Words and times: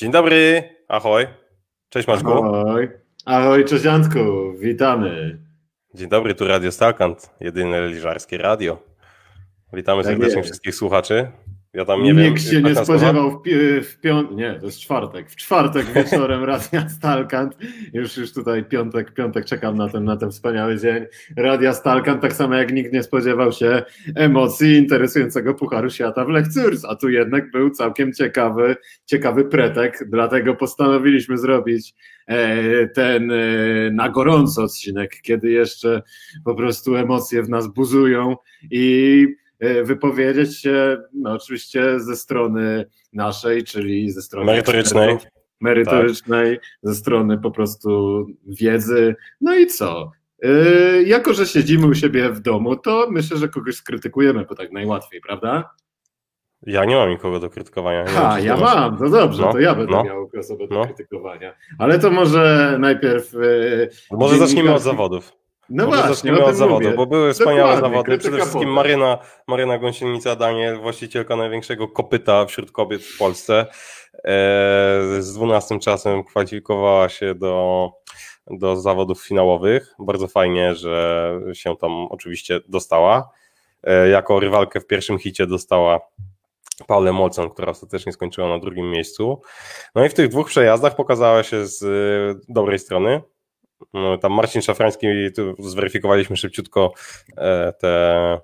Dzień 0.00 0.10
dobry, 0.10 0.62
ahoj. 0.88 1.26
Cześć 1.88 2.08
Maćku. 2.08 2.30
Ahoj, 2.32 2.88
ahoj 3.24 3.64
cześć 3.64 3.86
Antku, 3.86 4.18
witamy. 4.58 5.38
Dzień 5.94 6.08
dobry, 6.08 6.34
tu 6.34 6.48
Radio 6.48 6.72
Stalkant, 6.72 7.30
jedyne 7.40 7.88
liżarskie 7.88 8.38
radio. 8.38 8.82
Witamy 9.72 10.02
Tak 10.02 10.12
serdecznie 10.12 10.36
jest. 10.36 10.48
wszystkich 10.48 10.74
słuchaczy. 10.74 11.30
Ja 11.74 11.84
tam 11.84 12.02
nie 12.02 12.14
wiem. 12.14 12.24
Nikt 12.24 12.42
się 12.42 12.62
nie 12.62 12.74
spodziewał 12.74 13.30
w, 13.30 13.42
pi- 13.42 13.80
w 13.82 14.00
piątek, 14.00 14.36
nie, 14.36 14.54
to 14.60 14.66
jest 14.66 14.80
czwartek, 14.80 15.30
w 15.30 15.36
czwartek 15.36 15.86
wieczorem 15.94 16.44
Radia 16.44 16.88
Stalkant, 16.88 17.56
już 17.92 18.16
już 18.16 18.32
tutaj 18.32 18.64
piątek, 18.64 19.14
piątek 19.14 19.44
czekam 19.44 19.76
na 19.76 19.88
ten, 19.88 20.04
na 20.04 20.16
ten 20.16 20.30
wspaniały 20.30 20.78
dzień. 20.78 21.04
Radia 21.36 21.72
Stalkant, 21.72 22.22
tak 22.22 22.32
samo 22.32 22.54
jak 22.54 22.72
nikt 22.72 22.92
nie 22.92 23.02
spodziewał 23.02 23.52
się 23.52 23.82
emocji 24.14 24.76
interesującego 24.76 25.54
Pucharu 25.54 25.90
Świata 25.90 26.24
w 26.24 26.28
Lechcurs, 26.28 26.84
a 26.84 26.96
tu 26.96 27.08
jednak 27.08 27.50
był 27.50 27.70
całkiem 27.70 28.12
ciekawy, 28.12 28.76
ciekawy 29.06 29.44
pretek, 29.44 30.04
dlatego 30.08 30.54
postanowiliśmy 30.54 31.38
zrobić 31.38 31.94
e, 32.26 32.88
ten 32.88 33.30
e, 33.30 33.36
na 33.92 34.08
gorąco 34.08 34.62
odcinek, 34.62 35.20
kiedy 35.22 35.50
jeszcze 35.50 36.02
po 36.44 36.54
prostu 36.54 36.96
emocje 36.96 37.42
w 37.42 37.48
nas 37.48 37.68
buzują 37.68 38.36
i 38.70 39.26
wypowiedzieć 39.84 40.60
się, 40.60 41.02
no 41.14 41.32
oczywiście 41.32 42.00
ze 42.00 42.16
strony 42.16 42.86
naszej, 43.12 43.64
czyli 43.64 44.10
ze 44.10 44.22
strony 44.22 44.46
Merytorycznej. 44.46 45.16
merytorycznej, 45.60 46.58
ze 46.82 46.94
strony 46.94 47.38
po 47.38 47.50
prostu 47.50 48.26
wiedzy. 48.46 49.14
No 49.40 49.54
i 49.56 49.66
co? 49.66 50.10
E, 50.42 50.48
Jako, 51.02 51.34
że 51.34 51.46
siedzimy 51.46 51.86
u 51.86 51.94
siebie 51.94 52.28
w 52.30 52.40
domu, 52.40 52.76
to 52.76 53.06
myślę, 53.10 53.36
że 53.36 53.48
kogoś 53.48 53.74
skrytykujemy, 53.74 54.44
bo 54.48 54.54
tak 54.54 54.72
najłatwiej, 54.72 55.20
prawda? 55.20 55.70
Ja 56.66 56.84
nie 56.84 56.96
mam 56.96 57.10
nikogo 57.10 57.38
do 57.40 57.50
krytykowania. 57.50 58.04
Ha, 58.06 58.40
ja 58.40 58.56
masz. 58.56 58.74
mam, 58.74 58.96
no 59.00 59.10
dobrze, 59.10 59.42
No, 59.42 59.52
to 59.52 59.58
ja 59.60 59.74
będę 59.74 59.92
no. 59.92 60.04
miał 60.04 60.30
osobę 60.38 60.68
do 60.68 60.74
No. 60.74 60.84
krytykowania. 60.84 61.54
Ale 61.78 61.98
to 61.98 62.10
może 62.10 62.76
najpierw. 62.80 63.34
e, 63.34 64.16
Może 64.16 64.38
zacznijmy 64.38 64.74
od 64.74 64.82
zawodów. 64.82 65.32
No 65.70 65.86
Może 65.86 65.96
właśnie, 65.96 66.14
zacznijmy 66.14 66.40
od 66.40 66.46
tym 66.46 66.54
zawodów, 66.56 66.84
mówię. 66.84 66.96
bo 66.96 67.06
były 67.06 67.32
wspaniałe 67.32 67.74
Dokładnie, 67.74 67.96
zawody. 67.98 68.18
Przede 68.18 68.36
wszystkim 68.36 68.60
potem. 68.60 68.74
Maryna, 68.74 69.18
Maryna 69.46 69.78
Gąsienica 69.78 70.36
Daniel, 70.36 70.80
właścicielka 70.80 71.36
największego 71.36 71.88
kopyta 71.88 72.46
wśród 72.46 72.72
kobiet 72.72 73.02
w 73.02 73.18
Polsce. 73.18 73.66
E, 74.14 74.32
z 75.18 75.34
12 75.34 75.78
czasem 75.78 76.24
kwalifikowała 76.24 77.08
się 77.08 77.34
do, 77.34 77.90
do 78.50 78.76
zawodów 78.76 79.22
finałowych. 79.26 79.94
Bardzo 79.98 80.28
fajnie, 80.28 80.74
że 80.74 81.32
się 81.52 81.76
tam 81.76 82.06
oczywiście 82.10 82.60
dostała. 82.68 83.30
E, 83.84 84.08
jako 84.08 84.40
rywalkę 84.40 84.80
w 84.80 84.86
pierwszym 84.86 85.18
hicie 85.18 85.46
dostała 85.46 86.00
Paulę 86.86 87.12
Molcon, 87.12 87.50
która 87.50 87.70
ostatecznie 87.70 88.12
skończyła 88.12 88.48
na 88.48 88.58
drugim 88.58 88.90
miejscu. 88.90 89.42
No 89.94 90.04
i 90.04 90.08
w 90.08 90.14
tych 90.14 90.28
dwóch 90.28 90.48
przejazdach 90.48 90.96
pokazała 90.96 91.42
się 91.42 91.66
z 91.66 91.82
y, 91.82 92.40
dobrej 92.48 92.78
strony. 92.78 93.20
No, 93.94 94.18
Tam 94.18 94.32
Marcin 94.32 94.62
Szafrański, 94.62 95.06
tu 95.36 95.54
zweryfikowaliśmy 95.58 96.36
szybciutko 96.36 96.92
e, 97.36 97.72
te, 97.72 98.38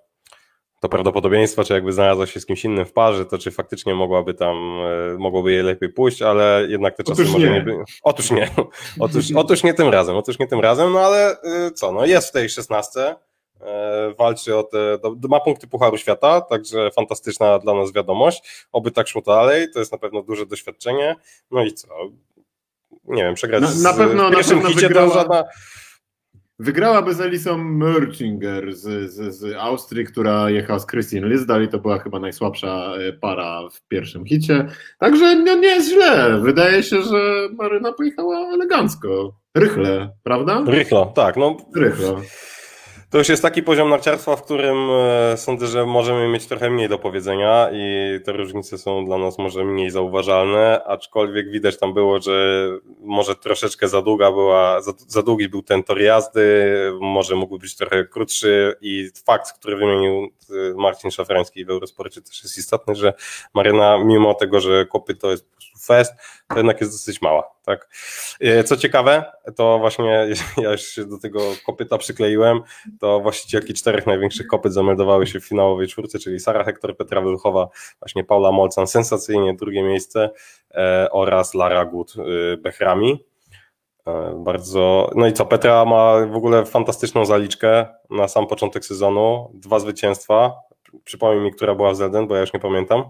to 0.81 0.89
prawdopodobieństwo, 0.89 1.65
czy 1.65 1.75
jakby 1.75 1.93
znalazła 1.93 2.27
się 2.27 2.41
z 2.41 2.47
kimś 2.47 2.65
innym 2.65 2.87
w 2.87 2.93
parze, 2.93 3.27
to 3.27 3.39
czy 3.39 3.51
faktycznie 3.51 3.95
mogłaby 3.95 4.35
tam, 4.35 4.57
e, 4.57 5.19
mogłoby 5.19 5.53
jej 5.53 5.63
lepiej 5.63 5.89
pójść, 5.89 6.23
ale 6.23 6.67
jednak 6.69 6.97
te 6.97 7.05
czasy 7.05 7.23
Otóż 7.23 7.33
może 7.33 7.47
nie. 7.47 7.53
nie 7.53 7.61
by... 7.61 7.77
Otóż 8.03 8.31
nie. 8.31 8.51
Otóż, 9.01 9.25
otóż 9.37 9.63
nie 9.63 9.75
tym 9.75 9.89
razem, 9.89 10.17
otóż 10.17 10.39
nie 10.39 10.47
tym 10.47 10.61
razem, 10.61 10.93
no 10.93 11.01
ale 11.01 11.33
y, 11.33 11.71
co, 11.71 11.93
no 11.93 12.07
jest 12.07 12.29
w 12.29 12.33
tej 12.33 12.49
szesnastce, 12.49 13.17
e, 13.61 14.15
walczy 14.19 14.57
o 14.57 14.63
te, 14.63 14.99
ma 15.29 15.41
punkty 15.41 15.67
Pucharu 15.67 15.99
Świata, 15.99 16.41
także 16.41 16.91
fantastyczna 16.91 17.59
dla 17.59 17.75
nas 17.75 17.93
wiadomość, 17.93 18.67
oby 18.73 18.91
tak 18.91 19.09
szło 19.09 19.23
dalej, 19.23 19.67
to 19.73 19.79
jest 19.79 19.93
na 19.93 19.99
pewno 19.99 20.23
duże 20.23 20.47
doświadczenie, 20.47 21.17
no 21.51 21.65
i 21.65 21.73
co, 21.73 21.89
nie 23.09 23.23
wiem, 23.23 23.35
przegrać 23.35 23.63
Na- 23.63 23.69
z, 23.69 23.83
na 23.83 23.93
pewno- 23.93 24.29
w 24.29 24.33
pierwszym 24.35 24.57
na 24.57 24.63
pewno 24.63 24.75
hicie 24.77 24.89
wygrała- 24.89 25.09
to 25.09 25.15
żadna, 25.19 25.45
Wygrałaby 26.59 27.15
z 27.15 27.21
Elisą 27.21 27.57
Mörchinger 27.59 28.73
z, 28.73 29.11
z, 29.13 29.35
z 29.39 29.55
Austrii, 29.57 30.05
która 30.07 30.51
jechała 30.51 30.79
z 30.79 30.87
Christine 30.87 31.29
Lisdal 31.29 31.65
i 31.65 31.69
to 31.69 31.79
była 31.79 31.99
chyba 31.99 32.19
najsłabsza 32.21 32.93
e, 32.99 33.13
para 33.13 33.61
w 33.73 33.89
pierwszym 33.89 34.25
hicie. 34.27 34.67
Także 34.99 35.37
no, 35.37 35.55
nie 35.57 35.69
jest 35.69 35.89
źle. 35.91 36.39
Wydaje 36.41 36.83
się, 36.83 37.03
że 37.03 37.49
Maryna 37.59 37.93
pojechała 37.93 38.39
elegancko. 38.39 39.37
Rychle, 39.57 40.11
prawda? 40.23 40.63
rychlo, 40.67 41.13
tak, 41.15 41.37
no 41.37 41.57
Rychlo. 41.75 42.21
To 43.11 43.19
już 43.19 43.29
jest 43.29 43.43
taki 43.43 43.63
poziom 43.63 43.89
narciarstwa, 43.91 44.37
w 44.37 44.43
którym 44.43 44.89
e, 44.91 45.37
sądzę, 45.37 45.67
że 45.67 45.87
możemy 45.87 46.29
mieć 46.29 46.47
trochę 46.47 46.71
mniej 46.71 46.89
do 46.89 46.99
powiedzenia 46.99 47.69
i 47.73 48.21
te 48.25 48.33
różnice 48.33 48.79
są 48.79 49.05
dla 49.05 49.19
nas 49.19 49.39
może 49.39 49.65
mniej 49.65 49.91
zauważalne, 49.91 50.85
aczkolwiek 50.85 51.51
widać 51.51 51.79
tam 51.79 51.95
było, 51.95 52.21
że 52.21 52.69
może 53.01 53.35
troszeczkę 53.35 53.89
za 53.89 54.03
długa 54.03 54.31
była, 54.33 54.81
za, 54.81 54.93
za 55.09 55.23
długi 55.23 55.49
był 55.49 55.63
ten 55.63 55.83
tor 55.83 56.01
jazdy, 56.01 56.43
może 57.01 57.37
mógł 57.37 57.59
być 57.59 57.77
trochę 57.77 58.05
krótszy 58.05 58.77
i 58.81 59.11
fakt, 59.27 59.53
który 59.53 59.77
wymienił 59.77 60.29
Marcin 60.77 61.11
Szafrański 61.11 61.65
w 61.65 61.71
Eurosporcie 61.71 62.23
też 62.23 62.43
jest 62.43 62.59
istotny, 62.59 62.95
że 62.95 63.15
Maryna 63.55 63.99
mimo 63.99 64.35
tego, 64.35 64.61
że 64.61 64.87
kopyto 64.87 65.31
jest 65.31 65.45
po 65.45 65.51
prostu 65.51 65.79
fest, 65.79 66.15
to 66.49 66.57
jednak 66.57 66.81
jest 66.81 66.93
dosyć 66.93 67.23
mała, 67.23 67.51
tak? 67.65 67.89
E, 68.41 68.65
Co 68.65 68.77
ciekawe, 68.77 69.33
to 69.57 69.79
właśnie 69.79 70.27
ja 70.63 70.73
już 70.73 70.81
się 70.83 71.05
do 71.05 71.19
tego 71.19 71.41
kopyta 71.67 71.99
przykleiłem, 71.99 72.61
to 73.01 73.21
właścicielki 73.21 73.75
czterech 73.75 74.07
największych 74.07 74.47
kopyt 74.47 74.73
zameldowały 74.73 75.27
się 75.27 75.41
w 75.41 75.45
finałowej 75.45 75.89
czwórce, 75.89 76.19
czyli 76.19 76.41
Sara 76.41 76.65
Hektor, 76.65 76.97
Petra 76.97 77.21
Wyluchowa, 77.21 77.69
właśnie 78.01 78.25
Paula 78.25 78.53
Molcan, 78.53 78.87
sensacyjnie 78.87 79.55
drugie 79.55 79.83
miejsce 79.83 80.31
e, 80.71 81.09
oraz 81.11 81.55
Lara 81.55 81.85
Gut 81.85 82.15
Bechrami. 82.59 83.25
E, 84.07 84.35
bardzo, 84.45 85.11
no 85.15 85.27
i 85.27 85.33
co, 85.33 85.47
Petra 85.47 85.85
ma 85.85 86.27
w 86.27 86.37
ogóle 86.37 86.67
fantastyczną 86.67 87.25
zaliczkę 87.25 87.87
na 88.11 88.29
sam 88.29 88.47
początek 88.47 88.85
sezonu, 88.85 89.51
dwa 89.55 89.79
zwycięstwa, 89.79 90.53
przypomnij 91.05 91.45
mi, 91.45 91.53
która 91.53 91.75
była 91.75 91.93
w 91.93 91.97
Zelden, 91.97 92.27
bo 92.27 92.35
ja 92.35 92.41
już 92.41 92.53
nie 92.53 92.61
pamiętam, 92.61 93.05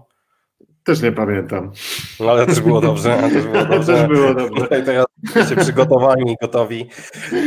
Też 0.87 1.01
nie 1.01 1.11
pamiętam. 1.11 1.71
no 2.19 2.31
ale 2.31 2.45
też 2.45 2.59
było 2.59 2.81
dobrze, 2.81 3.17
też 3.33 3.43
było 3.43 3.65
dobrze. 3.65 3.93
Też 3.93 4.07
było 4.07 4.33
dobrze. 4.33 4.61
Tutaj 4.61 4.85
teraz 4.85 5.05
jesteście 5.23 5.55
przygotowani, 5.55 6.35
gotowi. 6.41 6.89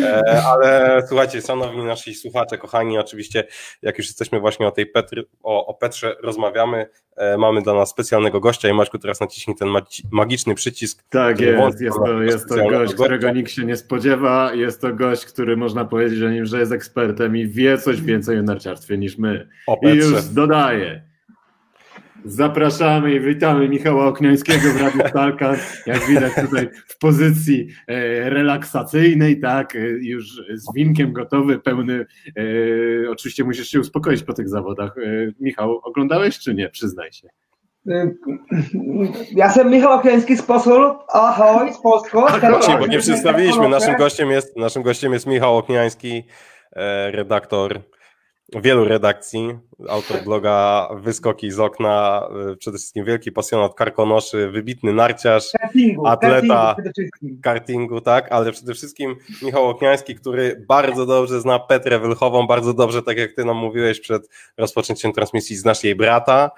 E, 0.02 0.42
ale 0.46 1.02
słuchajcie, 1.08 1.42
szanowni 1.42 1.84
nasi 1.84 2.14
słuchacze, 2.14 2.58
kochani, 2.58 2.98
oczywiście, 2.98 3.44
jak 3.82 3.98
już 3.98 4.06
jesteśmy 4.06 4.40
właśnie 4.40 4.66
o 4.66 4.70
tej 4.70 4.86
Petry, 4.86 5.24
o, 5.42 5.66
o 5.66 5.74
Petrze 5.74 6.16
rozmawiamy, 6.22 6.86
e, 7.16 7.38
mamy 7.38 7.62
dla 7.62 7.74
nas 7.74 7.90
specjalnego 7.90 8.40
gościa 8.40 8.68
i 8.68 8.72
Maćku 8.72 8.98
teraz 8.98 9.20
naciśnij 9.20 9.56
ten 9.56 9.68
magiczny 10.12 10.54
przycisk. 10.54 11.04
Tak 11.10 11.40
jest, 11.40 11.80
jest 11.80 11.98
to, 12.04 12.22
jest 12.22 12.48
to 12.48 12.54
gość, 12.54 12.70
gościa. 12.70 12.94
którego 12.94 13.30
nikt 13.30 13.50
się 13.50 13.64
nie 13.64 13.76
spodziewa, 13.76 14.54
jest 14.54 14.80
to 14.80 14.92
gość, 14.94 15.24
który 15.24 15.56
można 15.56 15.84
powiedzieć 15.84 16.22
o 16.22 16.30
nim, 16.30 16.46
że 16.46 16.58
jest 16.60 16.72
ekspertem 16.72 17.36
i 17.36 17.46
wie 17.46 17.78
coś 17.78 18.02
więcej 18.02 18.38
o 18.38 18.42
narciarstwie 18.42 18.98
niż 18.98 19.18
my. 19.18 19.48
O 19.66 19.78
I 19.82 19.88
już 19.88 20.24
dodaję. 20.24 21.09
Zapraszamy 22.25 23.14
i 23.14 23.20
witamy 23.20 23.69
Michała 23.69 24.06
Okniańskiego 24.06 24.72
w 24.72 24.81
Radiu 24.81 25.08
Stalka. 25.08 25.56
Jak 25.86 26.06
widać 26.06 26.32
tutaj 26.34 26.69
w 26.86 26.98
pozycji 26.98 27.69
e, 27.88 28.31
relaksacyjnej, 28.31 29.41
tak, 29.41 29.76
e, 29.76 29.78
już 30.00 30.42
z 30.54 30.75
winkiem 30.75 31.12
gotowy, 31.12 31.58
pełny. 31.58 32.06
E, 32.36 33.10
oczywiście 33.10 33.44
musisz 33.44 33.69
się 33.69 33.81
uspokoić 33.81 34.22
po 34.22 34.32
tych 34.32 34.48
zawodach. 34.48 34.94
Michał, 35.41 35.81
oglądałeś 35.82 36.38
czy 36.38 36.54
nie? 36.54 36.69
Przyznaj 36.69 37.12
się. 37.12 37.28
Ja 39.37 39.44
jestem 39.47 39.70
Michał 39.70 39.92
Okleński 39.92 40.37
z 40.37 40.42
Posol. 40.42 40.94
Ahoj, 41.08 41.75
z 41.75 41.78
Polską. 41.78 42.20
Właśnie, 42.20 42.78
bo 42.78 42.87
nie 42.87 42.98
przedstawiliśmy. 42.98 43.69
Naszym 43.69 43.97
gościem 43.97 44.31
jest, 44.31 44.56
naszym 44.56 44.82
gościem 44.82 45.12
jest 45.12 45.26
Michał 45.26 45.56
Okniański, 45.56 46.25
redaktor 47.10 47.81
wielu 48.55 48.84
redakcji, 48.84 49.59
autor 49.88 50.25
bloga 50.25 50.88
Wyskoki 50.94 51.50
z 51.50 51.61
okna, 51.61 52.28
e, 52.53 52.56
przede 52.56 52.78
wszystkim 52.78 53.05
wielki 53.05 53.33
pasjonat 53.33 53.75
karkonoszy, 53.75 54.49
wybitny 54.49 54.93
narciarz, 54.93 55.44
Kartingu, 55.61 56.06
atleta. 56.06 56.76
kartingu 56.85 57.43
kartingu, 57.43 58.00
tak, 58.00 58.32
ale 58.32 58.52
przede 58.52 58.75
wszystkim 58.75 59.17
Michał 59.43 59.69
Okniański, 59.69 60.14
który 60.14 60.64
bardzo 60.69 61.06
dobrze 61.06 61.41
zna 61.41 61.58
Petrę 61.58 61.99
Wylchową, 61.99 62.47
bardzo 62.47 62.75
dobrze, 62.75 63.02
tak 63.02 63.19
jak 63.19 63.32
ty 63.32 63.44
nam 63.44 63.56
mówiłeś 63.56 64.00
przed 64.00 64.29
rozpoczęciem 64.56 65.12
transmisji, 65.12 65.56
znasz 65.56 65.85
jej 65.85 65.94
brata, 65.94 66.50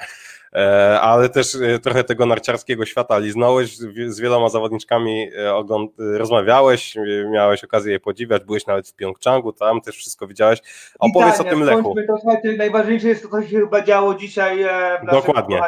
ale 1.00 1.28
też 1.28 1.54
e, 1.54 1.78
trochę 1.78 2.04
tego 2.04 2.26
narciarskiego 2.26 2.86
świata 2.86 3.18
liznąłeś, 3.18 3.76
z 4.06 4.20
wieloma 4.20 4.48
zawodniczkami 4.48 5.28
e, 5.36 5.50
e, 5.50 6.18
rozmawiałeś, 6.18 6.96
e, 6.96 7.00
miałeś 7.30 7.64
okazję 7.64 7.92
je 7.92 8.00
podziwiać, 8.00 8.44
byłeś 8.44 8.66
nawet 8.66 8.88
w 8.88 8.94
Pjongczangu, 8.94 9.52
tam 9.52 9.80
też 9.80 9.96
wszystko 9.96 10.26
widziałeś. 10.26 10.60
Opowiedz 10.98 11.40
o 11.40 11.44
tym 11.44 11.62
Lechu. 11.62 11.94
To, 12.06 12.18
słuchajcie, 12.20 12.56
najważniejsze 12.56 13.08
jest 13.08 13.22
to, 13.22 13.28
co 13.28 13.42
się 13.42 13.60
chyba 13.60 13.82
działo 13.82 14.14
dzisiaj 14.14 14.62
e, 14.62 15.00
w 15.02 15.10
Dokładnie. 15.10 15.60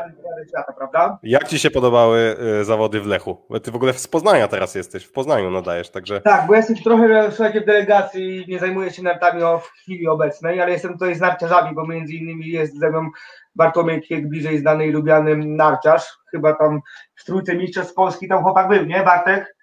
świata, 0.49 0.73
prawda? 0.73 1.19
Jak 1.23 1.49
ci 1.49 1.59
się 1.59 1.71
podobały 1.71 2.37
e, 2.61 2.65
zawody 2.65 3.01
w 3.01 3.07
Lechu? 3.07 3.37
Ty 3.63 3.71
w 3.71 3.77
ogóle 3.77 3.93
z 3.93 4.09
Poznania 4.09 4.49
teraz 4.49 4.75
jesteś, 4.75 5.05
w 5.05 5.13
Poznaniu 5.13 5.51
nadajesz, 5.51 5.91
także 5.91 6.21
Tak, 6.21 6.47
bo 6.47 6.55
jestem 6.55 6.77
trochę, 6.77 7.33
słuchajcie, 7.33 7.61
w 7.61 7.65
delegacji, 7.65 8.45
nie 8.49 8.59
zajmuję 8.59 8.91
się 8.91 9.03
nartami 9.03 9.43
w 9.61 9.67
chwili 9.67 10.09
obecnej, 10.09 10.61
ale 10.61 10.73
jestem 10.73 10.93
tutaj 10.93 11.15
z 11.15 11.21
narciarzami, 11.21 11.75
bo 11.75 11.87
między 11.87 12.13
innymi 12.13 12.49
jest 12.49 12.79
ze 12.79 12.91
mną 12.91 13.11
Bartłomiej 13.55 14.03
Kiek, 14.03 14.29
bliżej 14.29 14.59
znany 14.59 14.87
i 14.87 14.91
lubiany 14.91 15.37
narciarz. 15.37 16.19
Chyba 16.31 16.55
tam 16.55 16.81
w 17.15 17.25
trójce 17.25 17.57
mistrzostw 17.57 17.95
Polski 17.95 18.29
tam 18.29 18.43
chłopak 18.43 18.69
był, 18.69 18.85
nie 18.85 19.03
Bartek? 19.03 19.55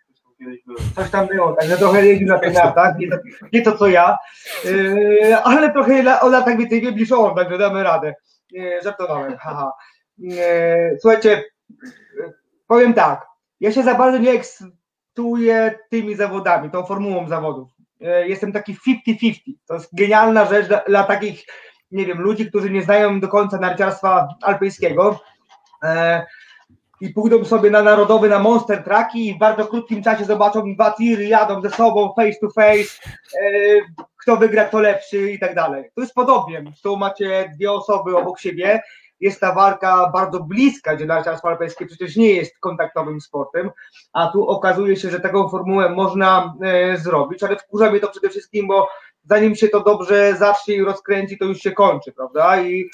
Coś 0.96 1.10
tam 1.10 1.28
było, 1.28 1.54
także 1.54 1.78
trochę 1.78 2.06
jeździł 2.06 2.28
na 2.28 2.40
tych 2.40 2.54
nartach, 2.54 2.98
nie 2.98 3.08
nie 3.54 3.62
to 3.62 3.78
co 3.78 3.88
ja, 3.88 4.18
yy, 4.66 5.38
ale 5.44 5.74
trochę 5.74 6.22
o 6.22 6.30
latach 6.30 6.58
więcej 6.58 6.82
wiem 6.82 6.96
niż 6.96 7.12
on, 7.12 7.36
także 7.36 7.58
damy 7.58 7.84
radę. 7.84 8.14
Yy, 8.52 8.82
żartowałem, 8.84 9.38
haha. 9.38 9.74
Yy, 10.18 10.98
słuchajcie, 11.02 11.44
powiem 12.68 12.94
tak, 12.94 13.28
ja 13.60 13.72
się 13.72 13.84
za 13.84 13.96
bardzo 13.96 14.18
nie 14.18 14.32
ekscytuję 14.32 15.80
tymi 15.90 16.16
zawodami, 16.16 16.72
tą 16.72 16.86
formułą 16.86 17.28
zawodów. 17.28 17.70
Yy, 18.00 18.28
jestem 18.28 18.52
taki 18.52 18.76
50-50, 19.08 19.34
to 19.68 19.74
jest 19.74 19.96
genialna 19.96 20.46
rzecz 20.46 20.68
dla, 20.68 20.82
dla 20.88 21.04
takich, 21.04 21.46
nie 21.92 22.06
wiem, 22.06 22.22
ludzi, 22.22 22.50
którzy 22.50 22.70
nie 22.70 22.82
znają 22.82 23.20
do 23.20 23.28
końca 23.28 23.58
narciarstwa 23.58 24.28
alpejskiego. 24.42 25.20
Yy, 25.84 25.90
i 27.02 27.10
pójdą 27.10 27.46
sobie 27.46 27.70
na 27.70 27.84
narodowy, 27.84 28.30
na 28.30 28.40
monster 28.40 28.84
traki 28.84 29.28
i 29.28 29.36
w 29.36 29.38
bardzo 29.38 29.66
krótkim 29.66 30.04
czasie 30.04 30.26
zobaczą 30.26 30.74
dwa 30.74 30.92
tiry, 30.92 31.26
jadą 31.26 31.62
ze 31.62 31.70
sobą 31.70 32.14
face 32.16 32.40
to 32.42 32.50
face, 32.50 33.00
e, 33.42 33.48
kto 34.18 34.38
wygra, 34.38 34.66
kto 34.66 34.80
lepszy 34.80 35.32
i 35.32 35.40
tak 35.40 35.56
dalej. 35.56 35.90
To 35.96 36.02
jest 36.02 36.14
podobnie, 36.14 36.64
tu 36.84 36.98
macie 36.98 37.52
dwie 37.56 37.72
osoby 37.72 38.18
obok 38.18 38.40
siebie, 38.40 38.82
jest 39.20 39.40
ta 39.40 39.54
walka 39.54 40.10
bardzo 40.14 40.40
bliska, 40.40 40.96
gdzie 40.96 41.06
narciarstwo 41.06 41.50
alpejskie 41.50 41.86
przecież 41.86 42.16
nie 42.16 42.32
jest 42.32 42.60
kontaktowym 42.60 43.22
sportem, 43.22 43.72
a 44.14 44.28
tu 44.28 44.48
okazuje 44.48 44.96
się, 44.96 45.10
że 45.10 45.20
taką 45.20 45.50
formułę 45.50 45.90
można 45.90 46.54
e, 46.62 46.98
zrobić, 46.98 47.44
ale 47.44 47.56
wkurza 47.56 47.92
mnie 47.92 48.00
to 48.00 48.08
przede 48.08 48.30
wszystkim, 48.30 48.68
bo 48.68 48.88
zanim 49.24 49.56
się 49.56 49.68
to 49.68 49.84
dobrze 49.84 50.36
zacznie 50.36 50.76
i 50.76 50.84
rozkręci, 50.84 51.38
to 51.38 51.46
już 51.46 51.60
się 51.60 51.72
kończy, 51.72 52.12
prawda? 52.12 52.62
I 52.62 52.90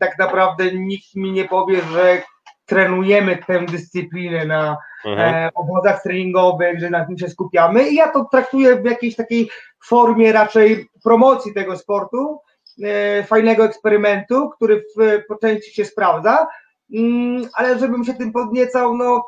tak 0.00 0.18
naprawdę 0.18 0.72
nikt 0.72 1.14
mi 1.14 1.32
nie 1.32 1.48
powie, 1.48 1.80
że 1.92 2.22
trenujemy 2.66 3.38
tę 3.46 3.66
dyscyplinę 3.66 4.46
na 4.46 4.76
mhm. 5.06 5.34
e, 5.34 5.50
obozach 5.54 6.02
treningowych, 6.02 6.80
że 6.80 6.90
na 6.90 7.04
tym 7.04 7.18
się 7.18 7.28
skupiamy 7.28 7.88
i 7.88 7.94
ja 7.94 8.12
to 8.12 8.28
traktuję 8.32 8.76
w 8.76 8.84
jakiejś 8.84 9.16
takiej 9.16 9.50
formie 9.84 10.32
raczej 10.32 10.88
promocji 11.04 11.54
tego 11.54 11.78
sportu, 11.78 12.38
e, 12.84 13.24
fajnego 13.24 13.64
eksperymentu, 13.64 14.50
który 14.50 14.84
w, 14.96 15.22
po 15.28 15.36
części 15.36 15.74
się 15.74 15.84
sprawdza, 15.84 16.46
mm, 16.94 17.48
ale 17.54 17.78
żebym 17.78 18.04
się 18.04 18.14
tym 18.14 18.32
podniecał, 18.32 18.96
no 18.96 19.24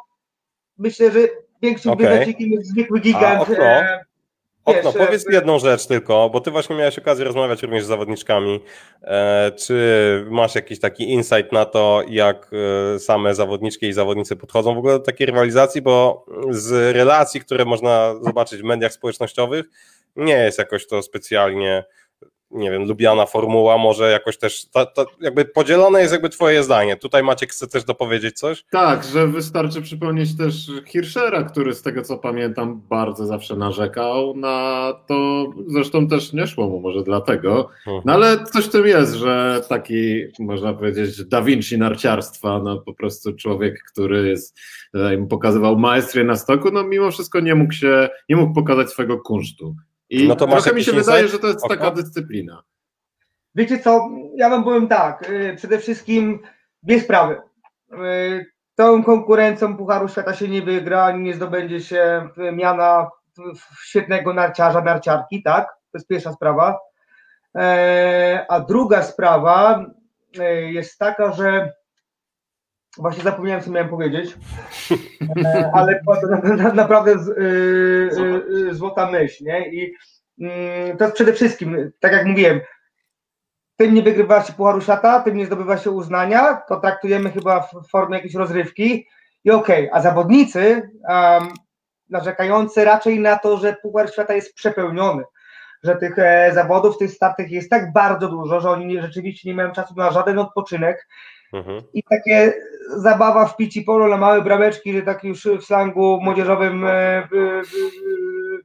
myślę, 0.78 1.10
że 1.10 1.20
większym 1.62 1.92
okay. 1.92 2.34
jest 2.38 2.68
zwykły 2.70 3.00
gigant. 3.00 3.50
A, 3.60 3.98
Okno, 4.66 4.92
Wiesz, 4.92 5.06
powiedz 5.06 5.24
jedną 5.30 5.58
rzecz 5.58 5.86
tylko, 5.86 6.30
bo 6.30 6.40
ty 6.40 6.50
właśnie 6.50 6.76
miałeś 6.76 6.98
okazję 6.98 7.24
rozmawiać 7.24 7.62
również 7.62 7.84
z 7.84 7.86
zawodniczkami. 7.86 8.60
E, 9.02 9.52
czy 9.52 10.26
masz 10.30 10.54
jakiś 10.54 10.80
taki 10.80 11.12
insight 11.12 11.52
na 11.52 11.64
to, 11.64 12.02
jak 12.08 12.50
e, 12.94 12.98
same 12.98 13.34
zawodniczki 13.34 13.86
i 13.86 13.92
zawodnicy 13.92 14.36
podchodzą 14.36 14.74
w 14.74 14.78
ogóle 14.78 14.92
do 14.92 15.04
takiej 15.04 15.26
rywalizacji, 15.26 15.82
bo 15.82 16.24
z 16.50 16.96
relacji, 16.96 17.40
które 17.40 17.64
można 17.64 18.14
zobaczyć 18.22 18.60
w 18.60 18.64
mediach 18.64 18.92
społecznościowych, 18.92 19.66
nie 20.16 20.38
jest 20.38 20.58
jakoś 20.58 20.86
to 20.86 21.02
specjalnie 21.02 21.84
nie 22.50 22.70
wiem, 22.70 22.84
lubiana 22.84 23.26
formuła, 23.26 23.78
może 23.78 24.10
jakoś 24.10 24.38
też, 24.38 24.66
jakby 25.20 25.44
podzielone 25.44 26.00
jest 26.00 26.12
jakby 26.12 26.28
twoje 26.28 26.62
zdanie. 26.62 26.96
Tutaj 26.96 27.22
Maciek 27.22 27.52
chce 27.52 27.66
też 27.66 27.84
dopowiedzieć 27.84 28.38
coś? 28.38 28.64
Tak, 28.70 29.04
że 29.04 29.26
wystarczy 29.26 29.82
przypomnieć 29.82 30.36
też 30.36 30.70
Hirschera, 30.86 31.42
który 31.42 31.74
z 31.74 31.82
tego 31.82 32.02
co 32.02 32.18
pamiętam 32.18 32.82
bardzo 32.88 33.26
zawsze 33.26 33.56
narzekał 33.56 34.36
na 34.36 34.92
to, 35.06 35.46
zresztą 35.66 36.08
też 36.08 36.32
nie 36.32 36.46
szło 36.46 36.68
mu 36.68 36.80
może 36.80 37.02
dlatego, 37.02 37.68
mhm. 37.86 38.02
no 38.04 38.12
ale 38.12 38.44
coś 38.44 38.64
w 38.64 38.68
tym 38.68 38.86
jest, 38.86 39.14
że 39.14 39.62
taki, 39.68 40.24
można 40.38 40.72
powiedzieć, 40.72 41.24
Da 41.24 41.42
Vinci 41.42 41.78
narciarstwa, 41.78 42.58
no 42.58 42.80
po 42.80 42.94
prostu 42.94 43.32
człowiek, 43.32 43.82
który 43.92 44.28
jest, 44.28 44.58
pokazywał 45.28 45.78
maestrię 45.78 46.24
na 46.24 46.36
stoku, 46.36 46.70
no 46.72 46.84
mimo 46.84 47.10
wszystko 47.10 47.40
nie 47.40 47.54
mógł 47.54 47.72
się, 47.72 48.08
nie 48.28 48.36
mógł 48.36 48.54
pokazać 48.54 48.90
swojego 48.90 49.20
kunsztu. 49.20 49.76
I 50.10 50.28
no 50.28 50.36
to 50.36 50.46
trochę 50.46 50.72
mi 50.72 50.84
się 50.84 50.92
wydaje, 50.92 51.28
że 51.28 51.38
to 51.38 51.46
jest 51.46 51.68
taka 51.68 51.90
dyscyplina. 51.90 52.62
Wiecie 53.54 53.78
co, 53.78 54.08
ja 54.36 54.50
wam 54.50 54.64
powiem 54.64 54.88
tak, 54.88 55.30
y, 55.30 55.54
przede 55.56 55.78
wszystkim 55.78 56.42
dwie 56.82 57.00
sprawy. 57.00 57.36
Y, 57.92 58.46
tą 58.74 59.04
konkurencją 59.04 59.76
Pucharu 59.76 60.08
Świata 60.08 60.34
się 60.34 60.48
nie 60.48 60.62
wygra, 60.62 61.10
nie 61.10 61.34
zdobędzie 61.34 61.80
się 61.80 62.28
miana 62.52 63.10
świetnego 63.84 64.34
narciarza, 64.34 64.80
narciarki, 64.80 65.42
tak? 65.42 65.66
To 65.66 65.98
jest 65.98 66.08
pierwsza 66.08 66.32
sprawa. 66.32 66.78
E, 67.56 68.46
a 68.48 68.60
druga 68.60 69.02
sprawa 69.02 69.86
y, 70.38 70.72
jest 70.72 70.98
taka, 70.98 71.32
że 71.32 71.72
Właśnie 72.98 73.22
zapomniałem, 73.22 73.62
co 73.62 73.70
miałem 73.70 73.88
powiedzieć, 73.88 74.36
e, 75.44 75.70
ale 75.74 76.00
naprawdę 76.74 77.12
y, 77.12 77.40
y, 77.40 78.68
y, 78.70 78.74
złota 78.74 79.10
myśl, 79.10 79.44
nie? 79.44 79.68
I 79.68 79.94
mm, 80.40 80.96
to 80.96 81.04
jest 81.04 81.14
przede 81.14 81.32
wszystkim, 81.32 81.92
tak 82.00 82.12
jak 82.12 82.26
mówiłem, 82.26 82.60
tym 83.76 83.94
nie 83.94 84.02
wygrywa 84.02 84.42
się 84.42 84.52
Pucharu 84.52 84.80
Świata, 84.80 85.20
tym 85.20 85.36
nie 85.36 85.46
zdobywa 85.46 85.78
się 85.78 85.90
uznania, 85.90 86.62
to 86.68 86.80
traktujemy 86.80 87.30
chyba 87.30 87.60
w 87.60 87.90
formie 87.90 88.16
jakiejś 88.16 88.34
rozrywki 88.34 89.06
i 89.44 89.50
okej, 89.50 89.88
okay, 89.88 89.98
a 89.98 90.02
zawodnicy 90.02 90.90
um, 91.08 91.48
narzekający 92.10 92.84
raczej 92.84 93.20
na 93.20 93.38
to, 93.38 93.56
że 93.56 93.76
Puchar 93.82 94.12
Świata 94.12 94.34
jest 94.34 94.54
przepełniony, 94.54 95.22
że 95.82 95.96
tych 95.96 96.18
e, 96.18 96.50
zawodów, 96.54 96.98
tych 96.98 97.10
startów 97.10 97.50
jest 97.50 97.70
tak 97.70 97.92
bardzo 97.92 98.28
dużo, 98.28 98.60
że 98.60 98.70
oni 98.70 99.00
rzeczywiście 99.00 99.48
nie 99.48 99.54
mają 99.54 99.72
czasu 99.72 99.94
na 99.96 100.10
żaden 100.10 100.38
odpoczynek, 100.38 101.08
Mhm. 101.52 101.82
I 101.94 102.02
takie 102.02 102.54
zabawa 102.96 103.46
w 103.46 103.56
pici 103.56 103.82
polo 103.82 104.08
na 104.08 104.16
małe 104.16 104.42
brameczki, 104.42 104.92
że 104.92 105.02
tak 105.02 105.24
już 105.24 105.44
w 105.44 105.64
slangu 105.64 106.18
młodzieżowym 106.22 106.84
e, 106.84 106.90
e, 106.90 107.22
e, 107.22 107.62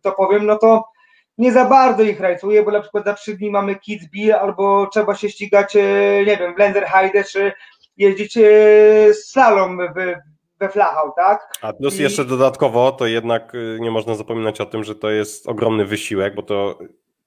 to 0.01 0.11
powiem, 0.11 0.45
no 0.45 0.57
to 0.57 0.85
nie 1.37 1.51
za 1.51 1.65
bardzo 1.65 2.03
ich 2.03 2.19
rajcuje, 2.19 2.63
bo 2.63 2.71
na 2.71 2.81
przykład 2.81 3.05
za 3.05 3.13
trzy 3.13 3.37
dni 3.37 3.51
mamy 3.51 3.75
Kids 3.75 4.09
Bill 4.09 4.33
albo 4.33 4.87
trzeba 4.87 5.15
się 5.15 5.29
ścigać, 5.29 5.75
nie 6.27 6.37
wiem, 6.39 6.55
w 6.55 6.59
Lenzerheide, 6.59 7.23
czy 7.23 7.51
jeździć 7.97 8.39
slalom 9.13 9.77
we 10.59 10.69
Flachau, 10.69 11.13
tak? 11.15 11.53
A 11.61 11.73
plus 11.73 11.99
I... 11.99 12.03
jeszcze 12.03 12.25
dodatkowo, 12.25 12.91
to 12.91 13.07
jednak 13.07 13.53
nie 13.79 13.91
można 13.91 14.15
zapominać 14.15 14.61
o 14.61 14.65
tym, 14.65 14.83
że 14.83 14.95
to 14.95 15.09
jest 15.09 15.49
ogromny 15.49 15.85
wysiłek, 15.85 16.35
bo 16.35 16.41
to 16.41 16.79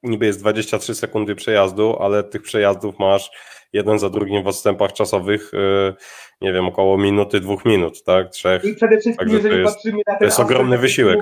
niby 0.05 0.27
jest 0.27 0.41
23 0.41 0.95
sekundy 0.95 1.35
przejazdu, 1.35 1.97
ale 2.01 2.25
tych 2.25 2.43
przejazdów 2.43 2.99
masz 2.99 3.31
jeden 3.73 3.99
za 3.99 4.11
drugim 4.11 4.43
w 4.43 4.47
odstępach 4.47 4.93
czasowych, 4.93 5.55
y, 5.55 5.95
nie 6.41 6.53
wiem, 6.53 6.67
około 6.67 6.99
minuty, 6.99 7.41
dwóch 7.41 7.65
minut, 7.65 8.05
tak? 8.05 8.31
Trzech. 8.31 8.65
I 8.65 8.75
przede 8.75 8.99
wszystkim, 8.99 9.29
Także 9.29 9.37
jeżeli 9.37 9.63
jest, 9.63 9.75
patrzymy 9.75 9.99
na 10.07 10.13
ten 10.13 10.19
To 10.19 10.25
jest 10.25 10.41
ogromny 10.41 10.79
wysiłek. 10.79 11.19